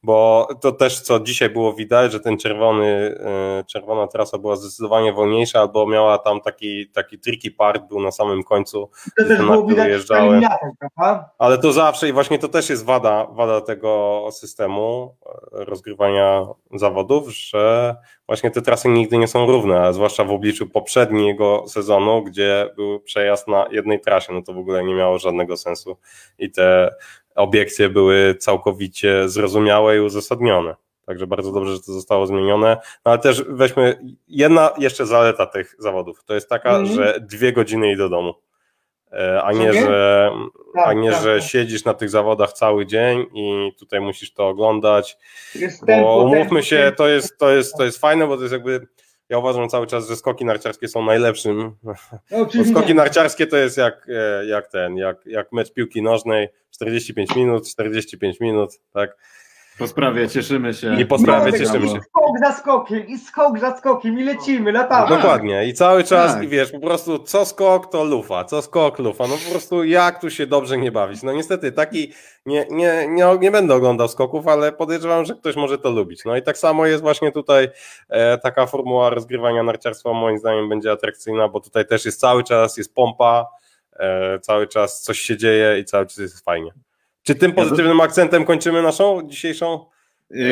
bo 0.03 0.47
to 0.61 0.71
też 0.71 1.01
co 1.01 1.19
dzisiaj 1.19 1.49
było 1.49 1.73
widać, 1.73 2.11
że 2.11 2.19
ten 2.19 2.37
czerwony, 2.37 3.19
e, 3.19 3.63
czerwona 3.67 4.07
trasa 4.07 4.37
była 4.37 4.55
zdecydowanie 4.55 5.13
wolniejsza, 5.13 5.59
albo 5.59 5.87
miała 5.87 6.17
tam 6.17 6.41
taki, 6.41 6.89
taki 6.89 7.19
tricky 7.19 7.51
part, 7.51 7.87
był 7.87 8.01
na 8.01 8.11
samym 8.11 8.43
końcu, 8.43 8.89
to 9.17 9.23
też 9.23 9.37
było 9.37 9.65
widać 9.65 9.85
wyjeżdżałem. 9.85 10.41
Ale 11.37 11.57
to 11.57 11.73
zawsze 11.73 12.09
i 12.09 12.13
właśnie 12.13 12.39
to 12.39 12.47
też 12.47 12.69
jest 12.69 12.85
wada, 12.85 13.27
wada 13.31 13.61
tego 13.61 14.21
systemu 14.31 15.15
e, 15.25 15.65
rozgrywania 15.65 16.47
zawodów, 16.73 17.29
że 17.29 17.95
właśnie 18.27 18.51
te 18.51 18.61
trasy 18.61 18.89
nigdy 18.89 19.17
nie 19.17 19.27
są 19.27 19.47
równe, 19.47 19.81
a 19.81 19.93
zwłaszcza 19.93 20.23
w 20.23 20.31
obliczu 20.31 20.67
poprzedniego 20.67 21.63
sezonu, 21.67 22.23
gdzie 22.23 22.69
był 22.75 22.99
przejazd 22.99 23.47
na 23.47 23.65
jednej 23.71 24.01
trasie, 24.01 24.33
no 24.33 24.41
to 24.41 24.53
w 24.53 24.57
ogóle 24.57 24.83
nie 24.83 24.95
miało 24.95 25.19
żadnego 25.19 25.57
sensu 25.57 25.97
i 26.39 26.51
te 26.51 26.95
obiekcje 27.35 27.89
były 27.89 28.35
całkowicie 28.35 29.29
zrozumiałe 29.29 29.97
i 29.97 29.99
uzasadnione. 29.99 30.75
Także 31.05 31.27
bardzo 31.27 31.51
dobrze, 31.51 31.73
że 31.73 31.79
to 31.79 31.91
zostało 31.91 32.27
zmienione. 32.27 32.77
No 33.05 33.11
ale 33.11 33.19
też 33.19 33.43
weźmy 33.49 33.99
jedna 34.27 34.71
jeszcze 34.77 35.05
zaleta 35.05 35.45
tych 35.45 35.75
zawodów. 35.79 36.23
To 36.23 36.33
jest 36.33 36.49
taka, 36.49 36.75
mm. 36.75 36.85
że 36.85 37.19
dwie 37.21 37.53
godziny 37.53 37.91
i 37.91 37.97
do 37.97 38.09
domu. 38.09 38.33
E, 39.11 39.43
a 39.43 39.51
nie, 39.51 39.73
że, 39.73 40.31
tak, 40.75 40.87
a 40.87 40.93
nie 40.93 41.11
tak, 41.11 41.23
że 41.23 41.39
tak. 41.39 41.49
siedzisz 41.49 41.85
na 41.85 41.93
tych 41.93 42.09
zawodach 42.09 42.53
cały 42.53 42.85
dzień 42.85 43.25
i 43.33 43.71
tutaj 43.79 44.01
musisz 44.01 44.33
to 44.33 44.47
oglądać. 44.47 45.17
Bo 45.87 46.23
umówmy 46.23 46.63
się, 46.63 46.91
to 46.97 47.07
jest, 47.07 47.37
to, 47.37 47.51
jest, 47.51 47.77
to 47.77 47.85
jest 47.85 47.97
fajne, 47.97 48.27
bo 48.27 48.35
to 48.35 48.41
jest 48.41 48.53
jakby 48.53 48.87
ja 49.33 49.39
uważam 49.39 49.69
cały 49.69 49.87
czas, 49.87 50.07
że 50.07 50.15
skoki 50.15 50.45
narciarskie 50.45 50.87
są 50.87 51.05
najlepszym. 51.05 51.75
No, 51.83 51.93
skoki 52.71 52.95
narciarskie 52.95 53.47
to 53.47 53.57
jest 53.57 53.77
jak, 53.77 54.07
e, 54.09 54.45
jak 54.45 54.67
ten, 54.67 54.97
jak, 54.97 55.25
jak 55.25 55.51
mecz 55.51 55.73
piłki 55.73 56.01
nożnej, 56.01 56.49
45 56.71 57.35
minut, 57.35 57.67
45 57.67 58.39
minut, 58.39 58.79
tak. 58.93 59.17
Po 59.79 59.87
sprawie 59.87 60.29
cieszymy 60.29 60.73
się. 60.73 61.01
I 61.01 61.05
po 61.05 61.19
sprawie 61.19 61.51
no, 61.51 61.57
cieszymy 61.57 61.87
się. 61.87 61.99
Skok 62.01 62.39
za 62.39 62.51
skokiem, 62.51 63.07
i 63.07 63.17
skok 63.17 63.59
za 63.59 63.77
skokiem, 63.77 64.19
i 64.19 64.23
lecimy, 64.23 64.71
latamy. 64.71 65.15
Dokładnie. 65.15 65.65
I 65.65 65.73
cały 65.73 66.03
czas, 66.03 66.33
tak. 66.33 66.43
i 66.43 66.47
wiesz, 66.47 66.71
po 66.71 66.79
prostu 66.79 67.19
co 67.19 67.45
skok, 67.45 67.91
to 67.91 68.03
lufa, 68.03 68.43
co 68.43 68.61
skok, 68.61 68.99
lufa. 68.99 69.27
No 69.27 69.35
po 69.45 69.51
prostu 69.51 69.83
jak 69.83 70.21
tu 70.21 70.29
się 70.29 70.47
dobrze 70.47 70.77
nie 70.77 70.91
bawić. 70.91 71.23
No 71.23 71.33
niestety, 71.33 71.71
taki, 71.71 72.13
nie, 72.45 72.65
nie, 72.69 73.07
nie, 73.07 73.25
nie 73.39 73.51
będę 73.51 73.75
oglądał 73.75 74.07
skoków, 74.07 74.47
ale 74.47 74.71
podejrzewam, 74.71 75.25
że 75.25 75.35
ktoś 75.35 75.55
może 75.55 75.77
to 75.77 75.89
lubić. 75.89 76.25
No 76.25 76.37
i 76.37 76.41
tak 76.41 76.57
samo 76.57 76.85
jest 76.85 77.01
właśnie 77.01 77.31
tutaj 77.31 77.69
e, 78.09 78.37
taka 78.37 78.65
formuła 78.65 79.09
rozgrywania 79.09 79.63
narciarstwa, 79.63 80.13
moim 80.13 80.37
zdaniem 80.37 80.69
będzie 80.69 80.91
atrakcyjna, 80.91 81.47
bo 81.47 81.59
tutaj 81.59 81.87
też 81.87 82.05
jest 82.05 82.19
cały 82.19 82.43
czas, 82.43 82.77
jest 82.77 82.95
pompa, 82.95 83.47
e, 83.93 84.39
cały 84.39 84.67
czas 84.67 85.01
coś 85.01 85.19
się 85.19 85.37
dzieje 85.37 85.79
i 85.79 85.85
cały 85.85 86.05
czas 86.05 86.17
jest 86.17 86.45
fajnie. 86.45 86.71
Czy 87.23 87.35
tym 87.35 87.51
pozytywnym 87.51 88.01
akcentem 88.01 88.45
kończymy 88.45 88.81
naszą 88.81 89.21
dzisiejszą? 89.27 89.85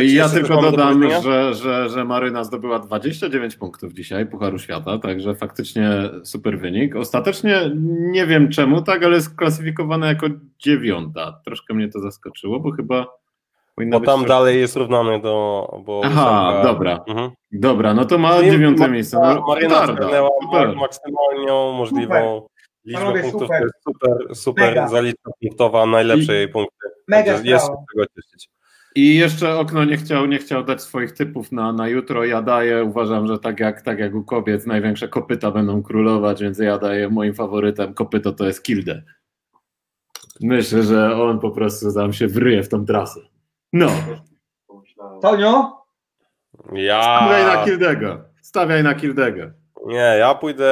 Ja 0.03 0.29
tylko 0.29 0.61
dodam, 0.61 1.09
że, 1.23 1.53
że, 1.53 1.89
że 1.89 2.05
Maryna 2.05 2.43
zdobyła 2.43 2.79
29 2.79 3.55
punktów 3.55 3.93
dzisiaj 3.93 4.25
Pucharu 4.25 4.59
Świata, 4.59 4.97
także 4.97 5.35
faktycznie 5.35 5.89
super 6.23 6.59
wynik. 6.59 6.95
Ostatecznie 6.95 7.71
nie 8.11 8.25
wiem 8.25 8.49
czemu 8.49 8.81
tak, 8.81 9.03
ale 9.03 9.15
jest 9.15 9.35
klasyfikowana 9.35 10.07
jako 10.07 10.27
dziewiąta. 10.59 11.41
Troszkę 11.45 11.73
mnie 11.73 11.89
to 11.89 11.99
zaskoczyło, 11.99 12.59
bo 12.59 12.71
chyba 12.71 13.05
Powinno 13.75 13.95
Bo 13.95 13.99
być 13.99 14.07
tam 14.07 14.19
trochę- 14.19 14.27
dalej 14.27 14.59
jest 14.59 14.75
równany 14.75 15.21
do... 15.21 15.67
Bo 15.85 16.01
Aha, 16.05 16.51
ósemka- 16.53 16.63
dobra. 16.63 16.99
Mhm. 17.07 17.31
Dobra, 17.51 17.93
no 17.93 18.05
to 18.05 18.17
ma 18.17 18.43
dziewiąte 18.43 18.89
miejsce. 18.89 19.17
No, 19.19 19.45
zgarnęła 19.93 20.29
super. 20.43 20.75
maksymalną 20.75 21.71
możliwą 21.73 22.47
liczbę 22.85 23.01
Panowie, 23.01 23.21
punktów. 23.21 23.41
super. 23.41 23.59
To 23.59 23.65
jest 23.65 23.83
super, 23.83 24.35
super 24.35 24.69
Mega. 24.69 24.87
zaliczka 24.87 25.31
punktowa, 25.41 25.85
najlepsze 25.85 26.33
I- 26.33 26.35
jej 26.35 26.47
punkty. 26.49 26.87
Mega 27.07 27.31
jest 27.31 27.45
się 27.45 27.59
z 27.59 27.67
tego 27.67 28.05
cieszyć. 28.15 28.49
I 28.95 29.15
jeszcze 29.15 29.59
okno 29.59 29.85
nie 29.85 29.97
chciał, 29.97 30.25
nie 30.25 30.37
chciał 30.37 30.63
dać 30.63 30.81
swoich 30.81 31.11
typów 31.11 31.51
na, 31.51 31.73
na 31.73 31.87
jutro. 31.87 32.25
Ja 32.25 32.41
daję, 32.41 32.83
uważam, 32.83 33.27
że 33.27 33.39
tak 33.39 33.59
jak, 33.59 33.81
tak 33.81 33.99
jak 33.99 34.15
u 34.15 34.23
kobiet, 34.23 34.67
największe 34.67 35.07
kopyta 35.07 35.51
będą 35.51 35.83
królować, 35.83 36.41
więc 36.41 36.59
ja 36.59 36.77
daję 36.77 37.09
moim 37.09 37.33
faworytem 37.33 37.93
kopyto 37.93 38.31
to 38.31 38.45
jest 38.45 38.63
Kilde. 38.63 39.03
Myślę, 40.41 40.83
że 40.83 41.15
on 41.21 41.39
po 41.39 41.51
prostu 41.51 41.93
tam 41.93 42.13
się 42.13 42.27
wryje 42.27 42.63
w 42.63 42.69
tą 42.69 42.85
trasę. 42.85 43.19
No, 43.73 43.87
Tonio? 45.21 45.81
Ja... 46.73 47.01
stawiaj 47.03 47.45
na 47.45 47.65
Kildego. 47.65 48.21
Stawiaj 48.41 48.83
na 48.83 48.93
Kildego. 48.93 49.51
Nie, 49.85 50.15
ja 50.19 50.35
pójdę 50.35 50.65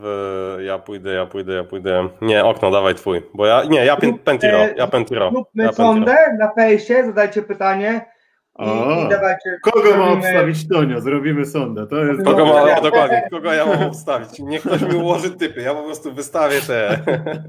w... 0.00 0.56
Ja 0.64 0.78
pójdę, 0.78 1.14
ja 1.14 1.26
pójdę, 1.26 1.52
ja 1.52 1.64
pójdę... 1.64 2.08
Nie, 2.20 2.44
okno, 2.44 2.70
dawaj 2.70 2.94
twój. 2.94 3.22
Bo 3.34 3.46
ja... 3.46 3.64
Nie, 3.64 3.84
ja 3.84 3.96
pen, 3.96 4.18
Pentiro, 4.18 4.58
ja 4.76 4.86
Pentiro. 4.86 5.30
Zróbmy 5.30 5.64
Ja 5.64 5.72
sondę 5.72 6.16
na 6.38 6.52
fejsie, 6.54 7.04
zadajcie 7.04 7.42
pytanie 7.42 8.11
O, 8.54 9.04
i 9.06 9.08
dawajcie. 9.08 9.58
kogo 9.62 9.90
ma 9.90 9.96
zrobimy- 9.96 10.12
obstawić 10.12 10.68
Tonio? 10.68 11.00
Zrobimy 11.00 11.44
sondę. 11.46 11.86
To 11.86 12.04
jest 12.04 12.24
Kogo 12.24 12.46
ma, 12.46 12.68
Ja- 12.68 12.80
dokładnie, 12.80 13.28
kogo 13.30 13.52
ja 13.52 13.66
mam 13.66 13.82
obstawić? 13.82 14.38
Niech 14.38 14.62
ktoś 14.62 14.82
mi 14.82 14.94
ułoży 14.94 15.30
typy, 15.30 15.60
ja 15.62 15.74
po 15.74 15.82
prostu 15.82 16.14
wystawię 16.14 16.60
te... 16.66 16.98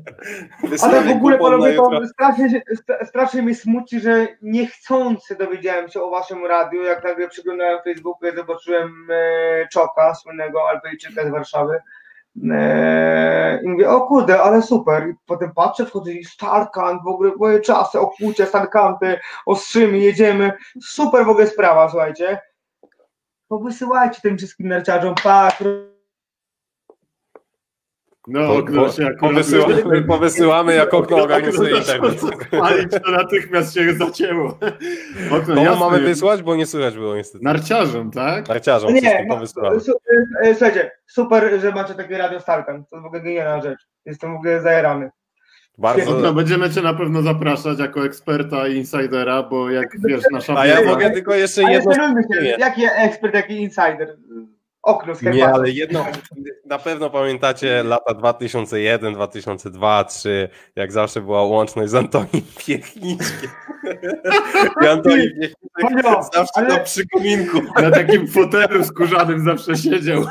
Wystawię 0.70 0.96
tak 0.96 1.08
w 1.08 1.12
ogóle 1.12 1.38
panowie, 1.38 1.76
to 1.76 2.08
strasznie, 2.08 2.62
strasznie 3.06 3.42
mnie 3.42 3.56
smuci, 3.56 4.00
że 4.00 4.28
niechcący 4.42 5.36
dowiedziałem 5.36 5.90
się 5.90 6.02
o 6.02 6.10
waszym 6.10 6.46
radiu, 6.46 6.84
jak 6.84 7.04
nagle 7.04 7.28
przeglądałem 7.28 7.80
Facebooku 7.84 8.30
i 8.30 8.36
zobaczyłem 8.36 8.92
e, 9.10 9.68
Czoka, 9.68 10.16
słynnego 10.16 10.70
Alpejczyka 10.70 11.28
z 11.28 11.30
Warszawy. 11.32 11.80
E, 12.52 13.62
I 13.64 13.70
mówię, 13.70 13.90
o 13.90 14.02
kurde, 14.02 14.42
ale 14.42 14.62
super. 14.62 15.10
I 15.10 15.14
potem 15.26 15.52
patrzę, 15.54 15.86
wchodzę 15.86 16.12
i 16.12 16.26
Starkant, 16.26 17.04
w 17.04 17.08
ogóle 17.08 17.32
moje 17.38 17.60
czasy, 17.60 18.00
okłucie, 18.00 18.46
Starkanty, 18.46 19.20
ostrzymy, 19.46 19.98
jedziemy. 19.98 20.54
Super 20.82 21.26
w 21.26 21.30
ogóle 21.30 21.48
sprawa, 21.48 21.90
słuchajcie. 21.90 22.42
Powysyłajcie 23.48 24.22
tym 24.22 24.38
wszystkim 24.38 24.68
narciarzom, 24.68 25.16
tak, 25.16 25.64
No, 28.28 28.48
Po- 28.48 28.56
okno 28.58 28.90
się 28.92 29.06
akurat... 29.08 29.20
Powysyłamy, 29.20 30.02
powysyłamy 30.08 30.74
jak 30.76 30.94
okno 30.94 31.18
organizuje 31.18 31.78
internet. 31.78 32.20
To 33.06 33.12
natychmiast 33.12 33.74
się 33.74 33.94
zacięło. 33.94 34.58
Okno, 35.32 35.56
Komu 35.56 35.76
mamy 35.76 36.00
wysłać, 36.00 36.42
bo 36.44 36.56
nie 36.56 36.66
słychać 36.66 36.96
było 36.96 37.16
niestety. 37.16 37.44
Narciarzom, 37.46 38.12
tak? 38.12 38.48
Narciarzom 38.48 38.94
Nie, 38.94 39.02
wszystkim 39.02 39.28
no, 39.28 39.34
powysyłamy. 39.36 39.80
su- 39.80 39.92
e, 39.92 40.48
e, 40.50 40.56
słuchajcie, 40.56 40.92
super, 41.08 41.60
że 41.62 41.72
macie 41.72 41.94
takie 41.94 42.18
radio 42.18 42.40
Starkan. 42.40 42.86
To 42.86 42.96
jest 42.96 43.04
w 43.04 43.06
ogóle 43.06 43.22
genialna 43.22 43.62
rzecz. 43.64 43.80
Jestem 44.06 44.34
w 44.34 44.36
ogóle 44.36 44.62
zajarany. 44.62 45.10
Bardzo... 45.78 46.18
Okno, 46.18 46.34
będziemy 46.34 46.70
cię 46.70 46.82
na 46.82 46.94
pewno 46.94 47.22
zapraszać 47.22 47.80
jako 47.80 48.06
eksperta 48.06 48.68
i 48.68 48.76
insidera, 48.76 49.44
bo 49.44 49.70
jak 49.70 49.88
wiesz, 50.06 50.24
nasza 50.32 50.56
A 50.58 50.66
ja 50.68 50.82
mogę 50.86 51.12
tylko 51.12 51.36
jeszcze 51.36 51.64
jedno... 51.72 51.94
szanujmy 51.94 52.22
się, 52.36 52.42
Nie. 52.42 52.50
jaki 52.60 52.82
ekspert, 52.98 53.34
jaki 53.34 53.62
insider. 53.62 54.18
Okno 54.84 55.16
z 55.16 55.22
Nie, 55.22 55.48
ale 55.48 55.70
jedno, 55.70 56.06
na 56.66 56.80
pewno 56.80 57.10
pamiętacie 57.10 57.84
lata 57.84 58.14
2001, 58.14 59.14
2002, 59.14 59.80
2003, 60.04 60.50
jak 60.76 60.92
zawsze 60.92 61.22
była 61.22 61.44
łączność 61.44 61.92
z 61.92 61.96
Antonim 61.96 62.44
Piechniczkiem. 62.58 63.50
I 64.84 64.88
Antoni 64.88 65.28
Piechniczek 65.42 66.04
zawsze 66.34 66.52
ale- 66.54 66.68
na 66.68 66.80
przykominku. 66.80 67.62
na 67.82 67.92
takim 67.92 68.28
fotelu 68.28 68.84
skórzanym 68.84 69.40
zawsze 69.46 69.76
siedział. 69.78 70.26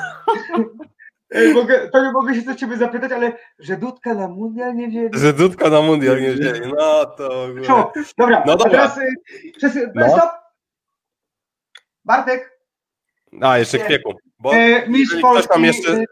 Mogę, 1.55 1.89
to 1.91 2.05
nie 2.05 2.13
mogę 2.13 2.35
się 2.35 2.43
do 2.43 2.55
ciebie 2.55 2.77
zapytać, 2.77 3.13
ale 3.13 3.33
że 3.59 3.77
Dudka 3.77 4.15
na 4.15 4.29
mundial 4.29 4.77
nie 4.77 4.89
wzięli? 4.89 5.09
Że 5.19 5.33
Dudka 5.33 5.71
na 5.71 5.83
mundial 5.83 6.21
nie 6.23 6.33
wzięli. 6.33 6.61
No 6.79 7.05
to... 7.07 7.47
Co? 7.67 7.93
Dobra, 8.19 8.43
No 8.47 8.57
dobra. 8.57 8.71
teraz 8.71 8.99
y, 8.99 9.09
przez, 9.57 9.79
No. 9.95 10.09
stop. 10.09 10.31
Bartek, 12.05 12.59
A, 13.41 13.59
jeszcze 13.59 13.79
kwieku. 13.79 14.15
Bo 14.43 14.55
e, 14.55 14.89
mistrz 14.89 15.17
ktoś 15.17 15.47
tam 15.47 15.63
Polski, 15.63 15.63
jeszcze... 15.63 15.93
y, 15.93 16.05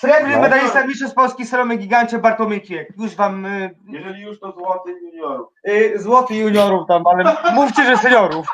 srebrny 0.00 0.36
No. 0.36 0.42
medalista 0.42 0.86
mistrzostw 0.86 1.14
Polski 1.16 1.46
Salomy 1.46 1.76
Gigancie 1.76 2.18
Bartłomiej. 2.18 2.62
Już 2.98 3.14
wam 3.14 3.46
y, 3.46 3.74
Jeżeli 3.88 4.22
już 4.22 4.40
to 4.40 4.52
złoty 4.52 4.90
juniorów. 5.02 5.48
y, 5.68 5.92
złoty 5.98 6.34
juniorów 6.34 6.88
tam, 6.88 7.06
ale 7.06 7.36
mówcie, 7.54 7.84
że 7.84 7.96
seniorów. 7.96 8.46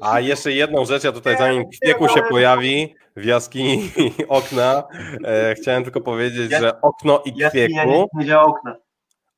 A 0.00 0.20
jeszcze 0.20 0.52
jedną 0.52 0.84
rzecz, 0.84 1.04
ja 1.04 1.12
tutaj 1.12 1.36
zanim 1.38 1.64
kwieku 1.82 2.08
się 2.08 2.22
pojawi 2.22 2.94
w 3.16 3.24
jaskini 3.24 3.90
okna, 4.28 4.82
e, 5.24 5.54
chciałem 5.54 5.84
tylko 5.84 6.00
powiedzieć, 6.00 6.50
Jas- 6.52 6.60
że 6.60 6.80
okno 6.80 7.22
i 7.24 7.36
Jaskinia 7.36 7.66
kwieku, 7.84 7.90
nie, 8.14 8.20
nie 8.20 8.24
działa 8.26 8.44
okna. 8.44 8.76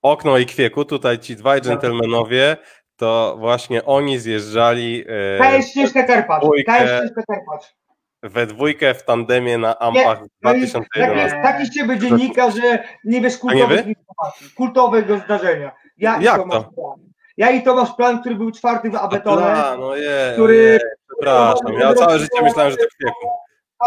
okno 0.02 0.38
i 0.38 0.46
kwieku, 0.46 0.84
tutaj 0.84 1.18
ci 1.18 1.36
dwaj 1.36 1.60
dżentelmenowie, 1.60 2.56
to 2.96 3.36
właśnie 3.38 3.84
oni 3.84 4.18
zjeżdżali 4.18 5.04
e, 5.34 5.38
Kaję 5.38 5.62
ścieżkę 5.62 6.04
Karpacz. 6.04 6.42
Dwójkę. 6.42 6.72
Kaję 6.72 6.86
ścieżkę 6.98 7.22
Karpacz. 7.28 7.74
We 8.22 8.46
dwójkę 8.46 8.94
w 8.94 9.04
tandemie 9.04 9.58
na 9.58 9.78
Ampach 9.78 10.18
w 10.18 10.26
No 10.42 10.52
i 10.54 10.60
taki, 10.60 10.72
2011. 10.72 11.66
z 11.66 11.74
ciebie 11.74 11.98
dziennika, 11.98 12.50
że 12.50 12.84
nie 13.04 13.20
wiesz 13.20 13.34
nie 13.34 13.38
kultowych 13.40 13.86
informacji, 13.86 14.50
kultowego 14.56 15.18
zdarzenia. 15.18 15.72
Ja 15.98 16.16
i 16.20 16.24
Jak 16.24 16.36
Tomasz 16.36 16.56
to? 16.64 16.72
Plan. 16.72 17.08
Ja 17.36 17.50
i 17.50 17.62
Tomasz 17.62 17.94
Plan, 17.96 18.20
który 18.20 18.34
był 18.34 18.50
czwarty 18.52 18.90
w 18.90 18.94
Abetone. 18.94 19.64
A, 19.64 19.76
no 19.76 19.96
je, 19.96 20.30
który- 20.34 20.54
je, 20.54 20.78
przepraszam, 21.08 21.72
ja 21.80 21.94
całe 21.94 22.18
życie 22.18 22.42
myślałem, 22.42 22.70
że 22.70 22.76
to 22.76 22.84
kwieku. 23.00 23.28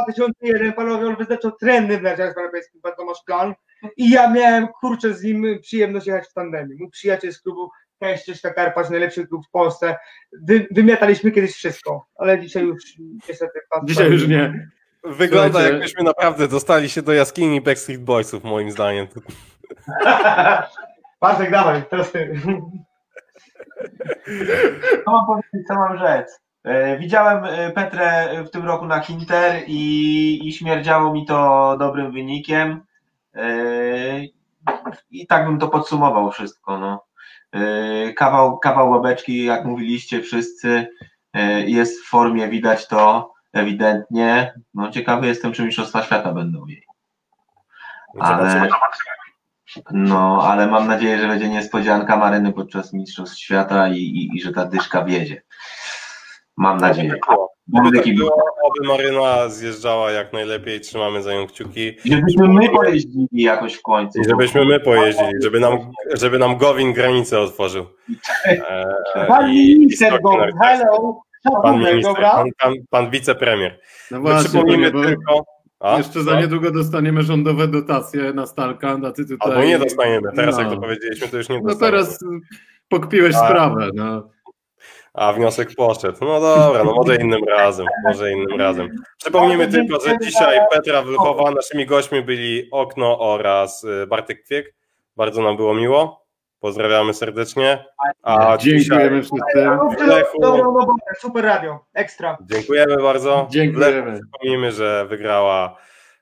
2001 0.04 0.74
panowie, 0.74 1.08
on 1.08 1.16
wyznaczył 1.16 1.52
trendy 1.52 1.98
w 1.98 2.02
narciarstwie 2.02 2.42
europejskim, 2.42 2.82
pan 2.82 2.92
Tomasz 2.98 3.24
Plan. 3.26 3.54
I 3.98 4.10
ja 4.10 4.30
miałem, 4.32 4.68
kurczę, 4.68 5.14
z 5.14 5.24
nim 5.24 5.60
przyjemność 5.62 6.08
jechać 6.08 6.28
w 6.28 6.34
tandemie. 6.34 6.76
Mój 6.80 6.90
przyjaciel 6.90 7.34
z 7.34 7.42
klubu 7.42 7.70
Ścieżka 8.18 8.54
Karpacz, 8.54 8.90
najlepszy 8.90 9.28
klub 9.28 9.48
w 9.48 9.50
Polsce. 9.50 9.98
Wy, 10.44 10.68
wymiataliśmy 10.72 11.32
kiedyś 11.32 11.54
wszystko, 11.54 12.08
ale 12.16 12.40
dzisiaj 12.40 12.64
już 12.64 12.84
niestety... 13.30 13.60
Dzisiaj 13.84 14.12
już 14.12 14.28
nie. 14.28 14.68
Wygląda 15.04 15.50
Słuchajcie. 15.50 15.74
jakbyśmy 15.74 16.04
naprawdę 16.04 16.48
dostali 16.48 16.90
się 16.90 17.02
do 17.02 17.14
jaskini 17.14 17.62
Backstreet 17.62 18.04
Boysów, 18.04 18.44
moim 18.44 18.72
zdaniem. 18.72 19.08
Bartek, 21.22 21.52
dawaj, 21.52 21.84
teraz 21.90 22.12
ty. 22.12 22.34
Co 25.06 25.12
mam 25.12 25.26
powiedzieć, 25.26 25.68
co 25.68 25.74
mam 25.76 25.98
rzec? 25.98 26.42
E, 26.64 26.98
Widziałem 26.98 27.46
e, 27.46 27.72
Petrę 27.72 28.30
w 28.44 28.50
tym 28.50 28.66
roku 28.66 28.86
na 28.86 29.00
Hinter 29.00 29.64
i, 29.68 30.48
i 30.48 30.54
śmierdziało 30.54 31.14
mi 31.14 31.26
to 31.26 31.76
dobrym 31.80 32.12
wynikiem. 32.12 32.82
E, 33.36 33.44
I 35.12 35.28
tak 35.28 35.46
bym 35.46 35.60
to 35.60 35.68
podsumował 35.68 36.32
wszystko. 36.32 36.78
No. 36.78 37.04
E, 37.52 38.14
Kawał, 38.14 38.60
kawał 38.60 38.90
łabeczki, 38.90 39.46
jak 39.46 39.66
mówiliście 39.66 40.22
wszyscy, 40.22 40.88
e, 41.34 41.62
jest 41.62 42.02
w 42.02 42.10
formie, 42.10 42.48
widać 42.48 42.88
to 42.88 43.34
ewidentnie. 43.54 44.54
No, 44.74 44.92
ciekawy 44.92 45.28
jestem, 45.28 45.52
czy 45.52 45.64
Mistrzostwa 45.64 46.04
Świata 46.04 46.34
będą 46.34 46.66
jej. 46.68 46.84
Ale, 48.20 48.70
no, 49.92 50.44
ale 50.44 50.68
mam 50.68 50.88
nadzieję, 50.88 51.22
że 51.22 51.28
będzie 51.28 51.50
niespodzianka 51.50 52.18
Maryny 52.18 52.54
podczas 52.54 52.94
Mistrzostw 52.94 53.40
Świata 53.40 53.88
i, 53.88 53.98
i, 53.98 54.38
i 54.38 54.42
że 54.42 54.52
ta 54.52 54.66
dyszka 54.66 55.04
wjedzie. 55.04 55.42
Mam 56.58 56.78
nadzieję. 56.78 57.16
Oby 57.80 57.98
tak 57.98 58.16
było, 58.16 58.32
oby 58.64 58.88
Maryna 58.88 59.50
zjeżdżała 59.50 60.12
jak 60.12 60.34
najlepiej, 60.34 60.82
trzymamy 60.82 61.22
za 61.24 61.34
nią 61.34 61.48
kciuki. 61.48 61.92
Żebyśmy 62.06 62.48
my 62.48 62.70
pojeździli 62.70 63.28
jakoś 63.32 63.74
w 63.74 63.82
końcu. 63.82 64.22
I 64.22 64.24
żebyśmy 64.30 64.66
my 64.66 64.80
pojeździli, 64.80 65.32
żeby 65.44 65.60
nam, 65.60 65.78
żeby 66.14 66.40
nam 66.40 66.58
Gowin 66.58 66.94
granicę 66.94 67.40
otworzył. 67.40 67.86
E, 68.46 68.86
Pan 69.28 69.50
minister 69.52 70.08
stoki 70.08 70.24
go, 70.24 70.38
narciarskie. 70.38 70.86
hello, 70.88 71.22
Pan 71.64 71.80
minister, 71.80 72.16
pan, 72.22 72.48
pan, 72.60 72.74
pan 72.90 73.10
wicepremier. 73.10 73.80
No 74.12 74.20
właśnie, 74.22 74.50
przypomnimy 74.50 74.92
bo 74.92 75.04
tylko... 75.04 75.44
A? 75.80 75.98
jeszcze 75.98 76.24
za 76.24 76.40
niedługo 76.42 76.72
dostaniemy 76.72 77.22
rządowe 77.24 77.68
dotacje 77.68 78.34
na 78.34 78.46
Stalkan, 78.46 79.06
a 79.06 79.12
ty 79.12 79.26
tutaj... 79.26 79.52
Albo 79.52 79.64
nie 79.64 79.80
dostaniemy. 79.80 80.30
Teraz 80.36 80.56
No. 80.56 80.62
jak 80.62 80.72
to 80.72 80.78
powiedzieliśmy, 80.78 81.28
to 81.28 81.38
już 81.38 81.50
nie 81.50 81.56
No 81.60 81.64
dostaniemy. 81.70 81.98
teraz 81.98 82.20
pokpiłeś 82.90 83.36
A. 83.36 83.46
sprawę, 83.48 83.90
no. 83.94 84.30
A 85.14 85.34
wniosek 85.34 85.76
poszedł. 85.76 86.26
No 86.26 86.40
dobra, 86.40 86.84
no 86.84 86.94
może 86.94 87.16
innym 87.16 87.44
razem. 87.44 87.86
Może 88.06 88.32
innym 88.32 88.60
razem. 88.60 88.90
Przypomnijmy 89.18 89.68
tylko, 89.68 90.00
że 90.00 90.18
dzisiaj 90.22 90.60
Petra 90.72 91.02
Wluchowa, 91.02 91.52
naszymi 91.52 91.86
gośćmi 91.86 92.22
byli 92.22 92.68
Okno 92.72 93.20
oraz 93.20 93.84
y, 93.84 94.08
Bartek 94.08 94.44
Kwiek. 94.44 94.76
Bardzo 95.16 95.42
nam 95.42 95.58
było 95.58 95.74
miło. 95.74 96.22
Pozdrawiamy 96.60 97.14
serdecznie. 97.14 97.86
A 98.24 98.58
Dziękujemy 98.58 99.22
robota, 100.42 100.94
super 101.20 101.44
radio, 101.46 101.80
ekstra. 101.94 102.38
dziękujemy 102.42 102.98
bardzo. 102.98 103.48
Dziękujemy. 103.52 104.20
Przypomnijmy, 104.20 104.72
że 104.72 105.06
wygrała 105.10 105.78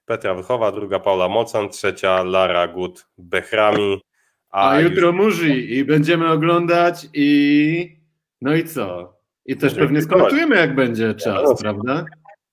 Petra 0.06 0.34
Wluchowa, 0.34 0.72
druga 0.72 1.00
Paula 1.00 1.28
Mocan, 1.30 1.70
trzecia 1.70 2.24
Lara 2.24 2.68
Gut 2.68 3.08
Bechrami. 3.18 4.02
A 4.50 4.80
jutro 4.80 5.12
Murzy 5.12 5.50
i 5.50 5.86
będziemy 5.86 6.32
oglądać 6.32 7.08
i 7.14 7.99
No 8.42 8.56
i 8.56 8.64
co? 8.64 9.14
I 9.46 9.58
też 9.58 9.76
pewnie 9.76 10.02
skomentujemy, 10.02 10.56
jak 10.56 10.76
będzie 10.76 11.14
czas, 11.14 11.44
no. 11.44 11.56
prawda? 11.56 12.06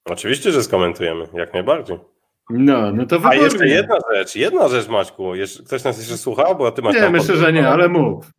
Oczywiście, 0.04 0.52
że 0.52 0.62
skomentujemy, 0.62 1.28
jak 1.34 1.54
najbardziej. 1.54 1.98
No, 2.50 2.92
no 2.92 3.06
to 3.06 3.16
A 3.16 3.18
wybornie. 3.18 3.42
jeszcze 3.42 3.66
jedna 3.68 3.96
rzecz, 4.14 4.36
jedna 4.36 4.68
rzecz 4.68 4.88
Maćku, 4.88 5.34
Jeszcze- 5.34 5.62
ktoś 5.62 5.84
nas 5.84 5.98
jeszcze 5.98 6.16
słuchał, 6.18 6.56
bo 6.56 6.72
ty 6.72 6.82
masz 6.82 6.94
Nie, 6.94 7.10
myślę, 7.10 7.36
że 7.36 7.52
nie, 7.52 7.68
ale 7.68 7.88
mów. 7.88 8.30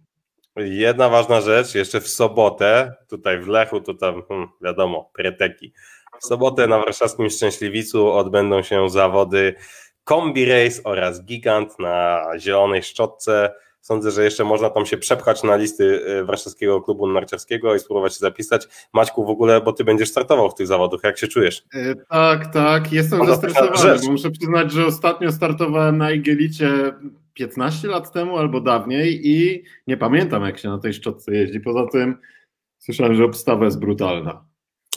Jedna 0.56 1.10
ważna 1.10 1.42
rzecz, 1.42 1.76
jeszcze 1.76 2.02
w 2.02 2.08
sobotę, 2.08 2.96
tutaj 3.10 3.40
w 3.40 3.48
Lechu, 3.48 3.82
to 3.82 3.94
tam 3.94 4.24
hmm, 4.28 4.48
wiadomo, 4.62 5.10
preteki. 5.14 5.74
W 6.22 6.26
sobotę 6.26 6.68
na 6.68 6.80
warszawskim 6.80 7.30
Szczęśliwicu 7.30 8.12
odbędą 8.12 8.62
się 8.62 8.90
zawody 8.90 9.56
Kombi 10.04 10.46
Race 10.46 10.84
oraz 10.84 11.26
Gigant 11.26 11.80
na 11.80 12.24
Zielonej 12.38 12.84
Szczotce. 12.84 13.54
Sądzę, 13.88 14.12
że 14.12 14.24
jeszcze 14.24 14.44
można 14.44 14.70
tam 14.70 14.86
się 14.86 14.98
przepchać 14.98 15.44
na 15.44 15.56
listy 15.56 15.84
y, 15.84 16.26
Warszawskiego 16.26 16.82
Klubu 16.82 17.08
Narciarskiego 17.08 17.76
i 17.76 17.80
spróbować 17.80 18.14
się 18.14 18.20
zapisać. 18.20 18.68
Maćku, 18.94 19.26
w 19.26 19.30
ogóle, 19.30 19.62
bo 19.62 19.74
ty 19.74 19.84
będziesz 19.84 20.10
startował 20.10 20.50
w 20.50 20.56
tych 20.56 20.68
zawodach, 20.68 21.00
jak 21.04 21.18
się 21.18 21.28
czujesz? 21.28 21.64
E, 21.74 21.96
Tak, 22.10 22.54
tak, 22.54 22.92
jestem 22.92 23.20
Może 23.20 23.32
zestresowany, 23.32 24.00
bo 24.06 24.12
muszę 24.12 24.32
przyznać, 24.32 24.72
że 24.72 24.86
ostatnio 24.86 25.32
startowałem 25.32 25.98
na 25.98 26.12
Igielicie 26.12 26.94
15 27.34 27.88
lat 27.88 28.12
temu 28.12 28.38
albo 28.38 28.62
dawniej 28.62 29.28
i 29.28 29.64
nie 29.88 29.98
pamiętam, 29.98 30.44
jak 30.44 30.58
się 30.58 30.70
na 30.70 30.78
tej 30.78 30.94
szczotce 30.94 31.36
jeździ. 31.36 31.60
Poza 31.60 31.88
tym 31.92 32.18
słyszałem, 32.78 33.16
że 33.16 33.26
obstawa 33.26 33.66
jest 33.66 33.80
brutalna. 33.80 34.47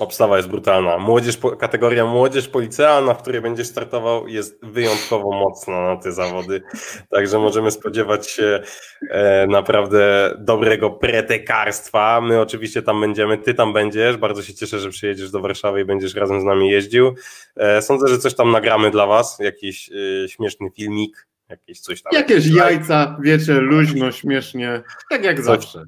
Obstawa 0.00 0.36
jest 0.36 0.48
brutalna. 0.48 0.98
Młodzież, 0.98 1.38
kategoria 1.58 2.06
młodzież 2.06 2.48
policealna, 2.48 3.14
w 3.14 3.22
której 3.22 3.40
będziesz 3.40 3.66
startował, 3.66 4.28
jest 4.28 4.58
wyjątkowo 4.62 5.32
mocna 5.32 5.80
na 5.80 5.96
te 5.96 6.12
zawody. 6.12 6.62
Także 7.10 7.38
możemy 7.38 7.70
spodziewać 7.70 8.30
się 8.30 8.62
e, 9.10 9.46
naprawdę 9.46 10.34
dobrego 10.38 10.90
pretekarstwa. 10.90 12.20
My 12.20 12.40
oczywiście 12.40 12.82
tam 12.82 13.00
będziemy, 13.00 13.38
ty 13.38 13.54
tam 13.54 13.72
będziesz. 13.72 14.16
Bardzo 14.16 14.42
się 14.42 14.54
cieszę, 14.54 14.78
że 14.78 14.90
przyjedziesz 14.90 15.30
do 15.30 15.40
Warszawy 15.40 15.80
i 15.80 15.84
będziesz 15.84 16.14
razem 16.14 16.40
z 16.40 16.44
nami 16.44 16.70
jeździł. 16.70 17.14
E, 17.56 17.82
sądzę, 17.82 18.08
że 18.08 18.18
coś 18.18 18.34
tam 18.34 18.50
nagramy 18.50 18.90
dla 18.90 19.06
was, 19.06 19.38
jakiś 19.38 19.90
e, 20.24 20.28
śmieszny 20.28 20.70
filmik, 20.76 21.26
jakieś 21.48 21.80
coś 21.80 22.02
tam. 22.02 22.12
Jakieś 22.12 22.46
jajca, 22.46 23.18
wiecie, 23.22 23.52
luźno, 23.52 24.12
śmiesznie, 24.12 24.82
tak 25.10 25.24
jak 25.24 25.40
zawsze. 25.40 25.84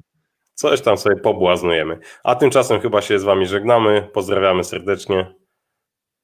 Coś 0.53 0.81
tam 0.81 0.97
sobie 0.97 1.15
pobłaznujemy. 1.15 1.99
A 2.23 2.35
tymczasem 2.35 2.81
chyba 2.81 3.01
się 3.01 3.19
z 3.19 3.23
wami 3.23 3.45
żegnamy. 3.45 4.07
Pozdrawiamy 4.13 4.63
serdecznie. 4.63 5.35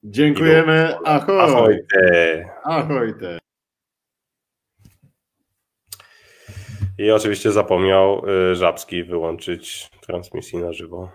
Dziękujemy, 0.04 0.98
ahoj, 1.06 1.40
Ahoj. 1.40 1.80
te. 1.94 2.46
ahoj 2.64 3.14
te. 3.20 3.40
I 6.98 7.12
oczywiście 7.12 7.52
zapomniał 7.52 8.22
y, 8.52 8.56
Żabski 8.56 9.04
wyłączyć 9.04 9.90
transmisji 10.02 10.60
na 10.60 10.74
żywo. 10.74 11.12